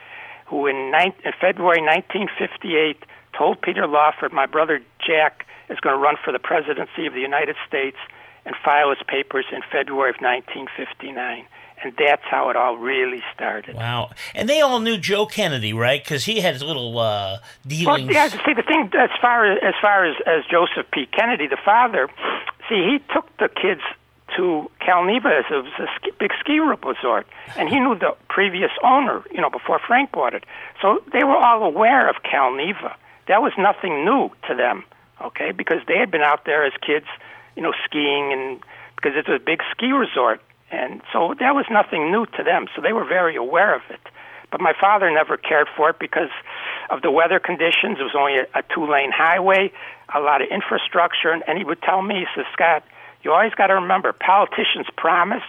who 0.47 0.67
in, 0.67 0.91
nine, 0.91 1.13
in 1.23 1.31
February 1.39 1.81
1958 1.81 3.03
told 3.37 3.61
Peter 3.61 3.87
Lawford, 3.87 4.33
my 4.33 4.45
brother 4.45 4.81
Jack 5.05 5.45
is 5.69 5.79
going 5.79 5.95
to 5.95 5.99
run 6.01 6.15
for 6.23 6.33
the 6.33 6.39
presidency 6.39 7.05
of 7.05 7.13
the 7.13 7.21
United 7.21 7.55
States 7.67 7.97
and 8.45 8.55
file 8.65 8.89
his 8.89 8.99
papers 9.07 9.45
in 9.51 9.61
February 9.71 10.09
of 10.09 10.15
1959. 10.19 11.45
And 11.81 11.93
that's 11.97 12.23
how 12.29 12.49
it 12.49 12.57
all 12.57 12.75
really 12.77 13.23
started. 13.33 13.75
Wow. 13.75 14.09
And 14.35 14.49
they 14.49 14.59
all 14.59 14.79
knew 14.81 14.97
Joe 14.97 15.25
Kennedy, 15.25 15.71
right? 15.71 16.03
Because 16.03 16.25
he 16.25 16.41
had 16.41 16.53
his 16.53 16.63
little 16.63 16.97
uh, 16.99 17.37
Well, 17.37 17.39
dealings. 17.65 18.11
yeah, 18.13 18.27
see 18.27 18.53
the 18.53 18.63
thing 18.63 18.91
as 18.99 19.09
far 19.21 19.49
as 19.49 19.59
as 19.63 19.75
far 19.81 20.03
as, 20.05 20.15
as 20.27 20.43
Joseph 20.51 20.91
P. 20.91 21.05
Kennedy, 21.05 21.47
the 21.47 21.57
father, 21.63 22.09
see 22.69 22.75
he 22.75 22.99
took 23.13 23.25
the 23.37 23.49
kids 23.49 23.81
to 24.35 24.69
Calneva 24.79 25.41
it 25.41 25.51
was 25.51 25.73
a 25.79 25.87
ski, 25.95 26.11
big 26.19 26.31
ski 26.39 26.59
resort, 26.59 27.27
and 27.57 27.67
he 27.67 27.79
knew 27.79 27.97
the 27.97 28.15
previous 28.29 28.71
owner, 28.83 29.23
you 29.31 29.41
know, 29.41 29.49
before 29.49 29.79
Frank 29.85 30.11
bought 30.11 30.33
it. 30.33 30.43
So 30.81 31.01
they 31.11 31.23
were 31.23 31.35
all 31.35 31.63
aware 31.63 32.09
of 32.09 32.17
Calneva. 32.23 32.93
That 33.27 33.41
was 33.41 33.53
nothing 33.57 34.05
new 34.05 34.29
to 34.47 34.55
them, 34.55 34.83
okay, 35.21 35.51
because 35.51 35.79
they 35.87 35.97
had 35.97 36.11
been 36.11 36.21
out 36.21 36.45
there 36.45 36.65
as 36.65 36.73
kids, 36.85 37.05
you 37.55 37.63
know, 37.63 37.73
skiing 37.85 38.31
and 38.31 38.59
because 38.95 39.13
it's 39.15 39.29
a 39.29 39.39
big 39.43 39.61
ski 39.71 39.91
resort, 39.91 40.41
and 40.71 41.01
so 41.11 41.33
that 41.39 41.55
was 41.55 41.65
nothing 41.71 42.11
new 42.11 42.25
to 42.37 42.43
them. 42.43 42.67
So 42.75 42.81
they 42.81 42.93
were 42.93 43.05
very 43.05 43.35
aware 43.35 43.73
of 43.75 43.81
it. 43.89 44.01
But 44.51 44.61
my 44.61 44.73
father 44.79 45.11
never 45.11 45.37
cared 45.37 45.67
for 45.75 45.89
it 45.89 45.99
because 45.99 46.31
of 46.89 47.01
the 47.01 47.11
weather 47.11 47.39
conditions. 47.39 47.99
It 47.99 48.03
was 48.03 48.15
only 48.17 48.37
a, 48.37 48.47
a 48.57 48.63
two 48.73 48.89
lane 48.89 49.11
highway, 49.11 49.71
a 50.13 50.19
lot 50.19 50.41
of 50.41 50.47
infrastructure. 50.49 51.31
And, 51.31 51.43
and 51.47 51.57
he 51.57 51.63
would 51.63 51.81
tell 51.81 52.01
me, 52.01 52.15
he 52.15 52.25
says, 52.35 52.45
Scott, 52.53 52.83
you 53.23 53.31
always 53.31 53.53
got 53.53 53.67
to 53.67 53.75
remember 53.75 54.13
politicians 54.13 54.87
promise, 54.95 55.43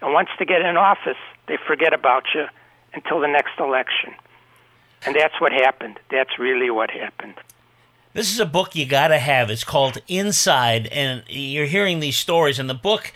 and 0.00 0.12
once 0.12 0.28
they 0.38 0.44
get 0.44 0.60
in 0.60 0.76
office, 0.76 1.16
they 1.48 1.56
forget 1.66 1.92
about 1.92 2.24
you 2.34 2.46
until 2.92 3.20
the 3.20 3.26
next 3.26 3.58
election. 3.58 4.14
And 5.06 5.16
that's 5.16 5.40
what 5.40 5.52
happened. 5.52 5.98
That's 6.10 6.38
really 6.38 6.70
what 6.70 6.90
happened. 6.90 7.34
This 8.12 8.30
is 8.30 8.38
a 8.38 8.46
book 8.46 8.76
you 8.76 8.86
got 8.86 9.08
to 9.08 9.18
have. 9.18 9.50
It's 9.50 9.64
called 9.64 9.98
Inside, 10.06 10.86
and 10.86 11.24
you're 11.28 11.66
hearing 11.66 11.98
these 11.98 12.16
stories. 12.16 12.58
And 12.58 12.70
the 12.70 12.74
book, 12.74 13.12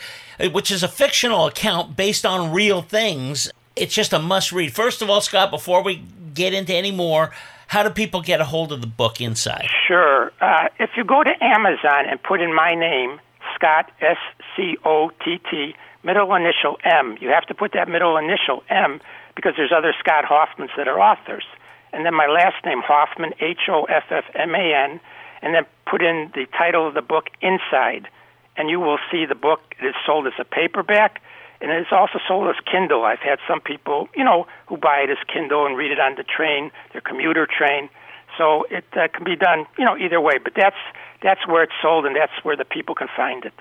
which 0.52 0.70
is 0.70 0.82
a 0.82 0.88
fictional 0.88 1.46
account 1.46 1.96
based 1.96 2.26
on 2.26 2.52
real 2.52 2.82
things, 2.82 3.50
it's 3.80 3.94
just 3.94 4.12
a 4.12 4.18
must 4.18 4.52
read. 4.52 4.72
First 4.74 5.02
of 5.02 5.10
all, 5.10 5.20
Scott, 5.20 5.50
before 5.50 5.82
we 5.82 6.02
get 6.34 6.52
into 6.54 6.74
any 6.74 6.90
more, 6.92 7.32
how 7.68 7.82
do 7.82 7.90
people 7.90 8.22
get 8.22 8.40
a 8.40 8.44
hold 8.44 8.72
of 8.72 8.80
the 8.80 8.86
book 8.86 9.20
Inside? 9.20 9.68
Sure. 9.86 10.32
Uh, 10.40 10.68
if 10.78 10.90
you 10.96 11.04
go 11.04 11.22
to 11.22 11.32
Amazon 11.42 12.06
and 12.08 12.22
put 12.22 12.40
in 12.40 12.54
my 12.54 12.74
name, 12.74 13.20
Scott, 13.54 13.90
S 14.00 14.16
C 14.56 14.76
O 14.84 15.10
T 15.24 15.38
T, 15.50 15.74
middle 16.02 16.34
initial 16.34 16.78
M, 16.84 17.16
you 17.20 17.28
have 17.28 17.46
to 17.46 17.54
put 17.54 17.72
that 17.72 17.88
middle 17.88 18.16
initial 18.16 18.62
M 18.70 19.00
because 19.34 19.54
there's 19.56 19.72
other 19.76 19.94
Scott 19.98 20.24
Hoffmans 20.24 20.70
that 20.76 20.88
are 20.88 21.00
authors. 21.00 21.44
And 21.92 22.04
then 22.04 22.14
my 22.14 22.26
last 22.26 22.64
name, 22.64 22.82
Hoffman, 22.84 23.32
H 23.40 23.68
O 23.68 23.84
F 23.84 24.04
F 24.10 24.24
M 24.34 24.54
A 24.54 24.74
N, 24.74 25.00
and 25.42 25.54
then 25.54 25.64
put 25.90 26.02
in 26.02 26.30
the 26.34 26.46
title 26.56 26.86
of 26.86 26.94
the 26.94 27.02
book, 27.02 27.26
Inside. 27.40 28.08
And 28.56 28.68
you 28.68 28.80
will 28.80 28.98
see 29.10 29.24
the 29.24 29.36
book. 29.36 29.60
Is 29.80 29.94
sold 30.04 30.26
as 30.26 30.32
a 30.40 30.44
paperback, 30.44 31.22
and 31.60 31.70
it's 31.70 31.90
also 31.92 32.18
sold 32.26 32.48
as 32.48 32.56
Kindle. 32.70 33.04
I've 33.04 33.18
had 33.18 33.38
some 33.48 33.60
people, 33.60 34.08
you 34.14 34.24
know, 34.24 34.46
who 34.66 34.76
buy 34.76 35.00
it 35.00 35.10
as 35.10 35.18
Kindle 35.32 35.66
and 35.66 35.76
read 35.76 35.90
it 35.90 35.98
on 35.98 36.14
the 36.16 36.24
train, 36.24 36.70
their 36.92 37.00
commuter 37.00 37.46
train. 37.46 37.88
So 38.36 38.64
it 38.70 38.84
uh, 38.92 39.08
can 39.12 39.24
be 39.24 39.34
done, 39.34 39.66
you 39.76 39.84
know, 39.84 39.96
either 39.96 40.20
way. 40.20 40.38
But 40.42 40.52
that's 40.54 40.76
that's 41.22 41.46
where 41.48 41.64
it's 41.64 41.72
sold, 41.82 42.06
and 42.06 42.14
that's 42.14 42.44
where 42.44 42.56
the 42.56 42.64
people 42.64 42.94
can 42.94 43.08
find 43.16 43.44
it. 43.44 43.54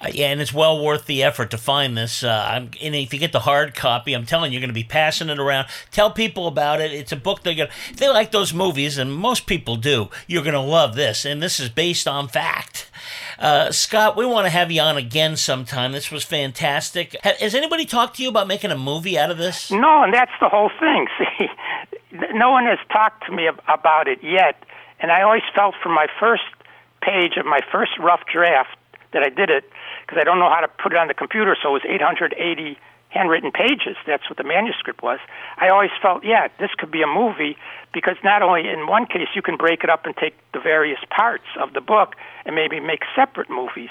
Uh, 0.00 0.10
yeah, 0.12 0.26
and 0.26 0.40
it's 0.40 0.52
well 0.52 0.84
worth 0.84 1.06
the 1.06 1.22
effort 1.22 1.50
to 1.52 1.58
find 1.58 1.96
this. 1.96 2.24
Uh, 2.24 2.66
and 2.80 2.94
if 2.96 3.14
you 3.14 3.20
get 3.20 3.30
the 3.30 3.40
hard 3.40 3.74
copy, 3.76 4.14
I'm 4.14 4.26
telling 4.26 4.50
you, 4.50 4.58
you're 4.58 4.66
going 4.66 4.74
to 4.74 4.74
be 4.74 4.82
passing 4.82 5.28
it 5.28 5.38
around. 5.38 5.68
Tell 5.92 6.10
people 6.10 6.48
about 6.48 6.80
it. 6.80 6.92
It's 6.92 7.12
a 7.12 7.16
book 7.16 7.44
they're 7.44 7.54
going 7.54 7.68
to, 7.68 7.74
if 7.90 7.98
they 7.98 8.08
like 8.08 8.32
those 8.32 8.52
movies, 8.52 8.98
and 8.98 9.14
most 9.14 9.46
people 9.46 9.76
do, 9.76 10.08
you're 10.26 10.42
going 10.42 10.54
to 10.54 10.60
love 10.60 10.96
this. 10.96 11.24
And 11.24 11.40
this 11.40 11.60
is 11.60 11.68
based 11.68 12.08
on 12.08 12.26
fact. 12.26 12.90
Uh, 13.42 13.72
Scott, 13.72 14.16
we 14.16 14.24
want 14.24 14.46
to 14.46 14.50
have 14.50 14.70
you 14.70 14.80
on 14.80 14.96
again 14.96 15.36
sometime. 15.36 15.90
This 15.90 16.12
was 16.12 16.22
fantastic. 16.22 17.16
Ha- 17.24 17.34
Has 17.40 17.56
anybody 17.56 17.84
talked 17.84 18.16
to 18.18 18.22
you 18.22 18.28
about 18.28 18.46
making 18.46 18.70
a 18.70 18.78
movie 18.78 19.18
out 19.18 19.32
of 19.32 19.36
this? 19.38 19.68
No, 19.72 20.04
and 20.04 20.14
that's 20.14 20.30
the 20.40 20.48
whole 20.48 20.70
thing. 20.78 21.08
See, 21.18 21.48
no 22.34 22.52
one 22.52 22.66
has 22.66 22.78
talked 22.92 23.26
to 23.26 23.32
me 23.32 23.48
ab- 23.48 23.60
about 23.66 24.06
it 24.06 24.20
yet, 24.22 24.62
and 25.00 25.10
I 25.10 25.22
always 25.22 25.42
felt 25.56 25.74
from 25.82 25.92
my 25.92 26.06
first 26.20 26.44
page 27.02 27.36
of 27.36 27.44
my 27.44 27.58
first 27.72 27.98
rough 27.98 28.20
draft 28.32 28.76
that 29.12 29.24
I 29.24 29.28
did 29.28 29.50
it 29.50 29.64
because 30.06 30.18
I 30.20 30.24
don't 30.24 30.38
know 30.38 30.48
how 30.48 30.60
to 30.60 30.68
put 30.68 30.92
it 30.92 30.98
on 30.98 31.08
the 31.08 31.14
computer, 31.14 31.56
so 31.60 31.70
it 31.70 31.72
was 31.72 31.82
880 31.84 32.78
handwritten 33.12 33.52
pages. 33.52 33.96
That's 34.06 34.28
what 34.28 34.38
the 34.38 34.44
manuscript 34.44 35.02
was. 35.02 35.20
I 35.58 35.68
always 35.68 35.90
felt, 36.00 36.24
yeah, 36.24 36.48
this 36.58 36.70
could 36.78 36.90
be 36.90 37.02
a 37.02 37.06
movie 37.06 37.56
because 37.92 38.16
not 38.24 38.42
only 38.42 38.68
in 38.68 38.86
one 38.86 39.06
case 39.06 39.28
you 39.34 39.42
can 39.42 39.56
break 39.56 39.84
it 39.84 39.90
up 39.90 40.06
and 40.06 40.16
take 40.16 40.34
the 40.52 40.60
various 40.60 40.98
parts 41.10 41.44
of 41.60 41.74
the 41.74 41.80
book 41.80 42.14
and 42.46 42.56
maybe 42.56 42.80
make 42.80 43.02
separate 43.14 43.50
movies. 43.50 43.90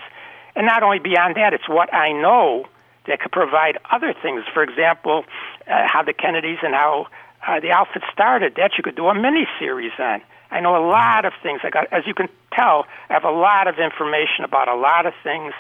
And 0.56 0.66
not 0.66 0.84
only 0.84 1.00
beyond 1.00 1.36
that, 1.36 1.54
it's 1.54 1.70
what 1.70 1.94
I 1.94 2.12
know 2.12 2.66
that 3.08 3.20
could 3.20 3.32
provide 3.32 3.78
other 3.92 4.14
things. 4.22 4.44
For 4.54 4.64
example, 4.64 5.24
uh, 5.68 5.88
how 5.88 6.04
the 6.04 6.14
Kennedys 6.14 6.60
and 6.64 6.74
how 6.74 7.08
uh, 7.48 7.60
the 7.60 7.72
outfit 7.72 8.04
started. 8.12 8.56
That 8.56 8.72
you 8.78 8.84
could 8.84 8.96
do 8.96 9.08
a 9.08 9.16
mini 9.16 9.48
series 9.60 9.94
on. 10.00 10.22
I 10.52 10.60
know 10.60 10.76
a 10.76 10.86
lot 10.86 11.26
of 11.26 11.34
things. 11.42 11.62
I 11.64 11.70
got, 11.70 11.92
as 11.94 12.04
you 12.06 12.14
can 12.14 12.28
tell, 12.54 12.86
I 13.10 13.14
have 13.14 13.24
a 13.24 13.32
lot 13.32 13.68
of 13.68 13.80
information 13.80 14.44
about 14.44 14.68
a 14.68 14.76
lot 14.76 15.06
of 15.06 15.14
things 15.24 15.54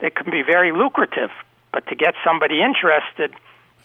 that 0.00 0.14
can 0.14 0.30
be 0.30 0.42
very 0.42 0.72
lucrative. 0.72 1.30
But 1.72 1.86
to 1.88 1.94
get 1.94 2.14
somebody 2.24 2.62
interested, 2.62 3.34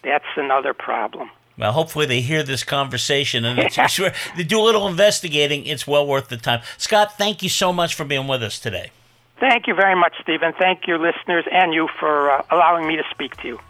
that's 0.02 0.24
another 0.36 0.74
problem. 0.74 1.30
Well, 1.56 1.72
hopefully 1.72 2.06
they 2.06 2.20
hear 2.20 2.44
this 2.44 2.62
conversation 2.62 3.44
and 3.44 3.58
it's, 3.58 3.76
they 4.36 4.44
do 4.44 4.60
a 4.60 4.62
little 4.62 4.86
investigating. 4.86 5.66
It's 5.66 5.86
well 5.86 6.06
worth 6.06 6.28
the 6.28 6.36
time. 6.36 6.60
Scott, 6.76 7.18
thank 7.18 7.42
you 7.42 7.48
so 7.48 7.72
much 7.72 7.94
for 7.94 8.04
being 8.04 8.28
with 8.28 8.42
us 8.42 8.58
today. 8.58 8.92
Thank 9.40 9.66
you 9.66 9.74
very 9.74 9.94
much, 9.94 10.14
Stephen. 10.22 10.52
Thank 10.58 10.86
you, 10.86 10.98
listeners, 10.98 11.44
and 11.50 11.72
you 11.72 11.88
for 11.98 12.30
uh, 12.30 12.42
allowing 12.50 12.86
me 12.86 12.96
to 12.96 13.04
speak 13.10 13.36
to 13.38 13.48
you. 13.48 13.60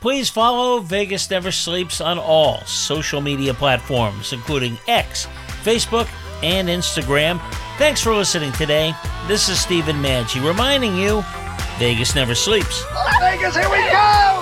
Please 0.00 0.28
follow 0.28 0.80
Vegas 0.80 1.30
Never 1.30 1.52
Sleeps 1.52 2.00
on 2.00 2.18
all 2.18 2.60
social 2.64 3.20
media 3.20 3.54
platforms, 3.54 4.32
including 4.32 4.76
X, 4.88 5.28
Facebook, 5.62 6.08
and 6.42 6.68
Instagram. 6.68 7.40
Thanks 7.78 8.02
for 8.02 8.14
listening 8.14 8.52
today. 8.52 8.94
This 9.28 9.48
is 9.48 9.60
Stephen 9.60 9.96
Maggi 9.96 10.44
reminding 10.44 10.96
you 10.96 11.24
Vegas 11.82 12.14
never 12.14 12.32
sleeps. 12.36 12.84
Vegas, 13.18 13.56
here 13.56 13.68
we 13.68 13.78
go! 13.90 14.41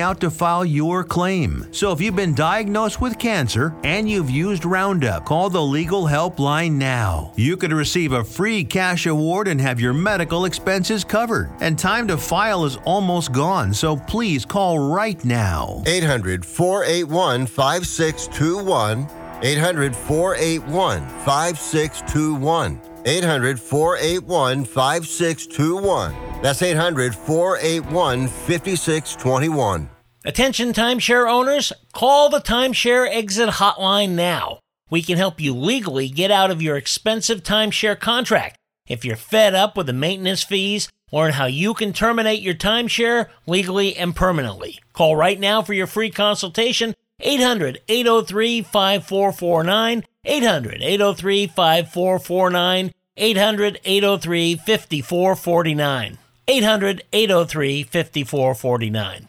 out 0.00 0.20
to 0.20 0.30
file 0.30 0.64
your 0.64 1.04
claim. 1.04 1.66
So 1.70 1.92
if 1.92 2.00
you've 2.00 2.16
been 2.16 2.34
diagnosed 2.34 3.00
with 3.00 3.18
cancer 3.18 3.74
and 3.84 4.08
you've 4.08 4.30
used 4.30 4.64
Roundup, 4.64 5.24
call 5.24 5.50
the 5.50 5.62
legal 5.62 6.04
helpline 6.04 6.72
now. 6.72 7.32
You 7.36 7.56
could 7.56 7.72
receive 7.72 8.12
a 8.12 8.24
free 8.24 8.64
cash 8.64 9.06
award 9.06 9.48
and 9.48 9.60
have 9.60 9.80
your 9.80 9.92
medical 9.92 10.44
expenses 10.44 11.04
covered. 11.04 11.50
And 11.60 11.78
time 11.78 12.08
to 12.08 12.16
file 12.16 12.64
is 12.64 12.76
almost 12.84 13.32
gone, 13.32 13.72
so 13.72 13.96
please 13.96 14.44
call 14.44 14.78
right 14.78 15.22
now. 15.24 15.82
800 15.86 16.44
481 16.44 17.46
5621. 17.46 19.08
800 19.42 19.96
481 19.96 21.08
5621. 21.24 22.89
800 23.04 23.60
481 23.60 24.64
5621. 24.64 26.14
That's 26.42 26.62
800 26.62 27.14
481 27.14 28.28
5621. 28.28 29.90
Attention 30.24 30.72
timeshare 30.74 31.30
owners, 31.30 31.72
call 31.92 32.28
the 32.28 32.40
timeshare 32.40 33.08
exit 33.08 33.48
hotline 33.48 34.10
now. 34.10 34.58
We 34.90 35.02
can 35.02 35.16
help 35.16 35.40
you 35.40 35.54
legally 35.54 36.08
get 36.08 36.30
out 36.30 36.50
of 36.50 36.60
your 36.60 36.76
expensive 36.76 37.42
timeshare 37.42 37.98
contract. 37.98 38.56
If 38.86 39.04
you're 39.04 39.16
fed 39.16 39.54
up 39.54 39.76
with 39.76 39.86
the 39.86 39.92
maintenance 39.92 40.42
fees, 40.42 40.90
learn 41.12 41.32
how 41.32 41.46
you 41.46 41.74
can 41.74 41.92
terminate 41.92 42.42
your 42.42 42.54
timeshare 42.54 43.28
legally 43.46 43.96
and 43.96 44.14
permanently. 44.14 44.80
Call 44.92 45.16
right 45.16 45.38
now 45.38 45.62
for 45.62 45.72
your 45.72 45.86
free 45.86 46.10
consultation 46.10 46.94
800 47.20 47.80
803 47.88 48.62
5449. 48.62 50.04
800 50.24 50.82
803 50.82 51.46
5449. 51.46 52.92
800 53.16 53.80
803 53.84 54.54
5449. 54.56 56.18
800 56.48 57.02
803 57.12 57.82
5449. 57.84 59.28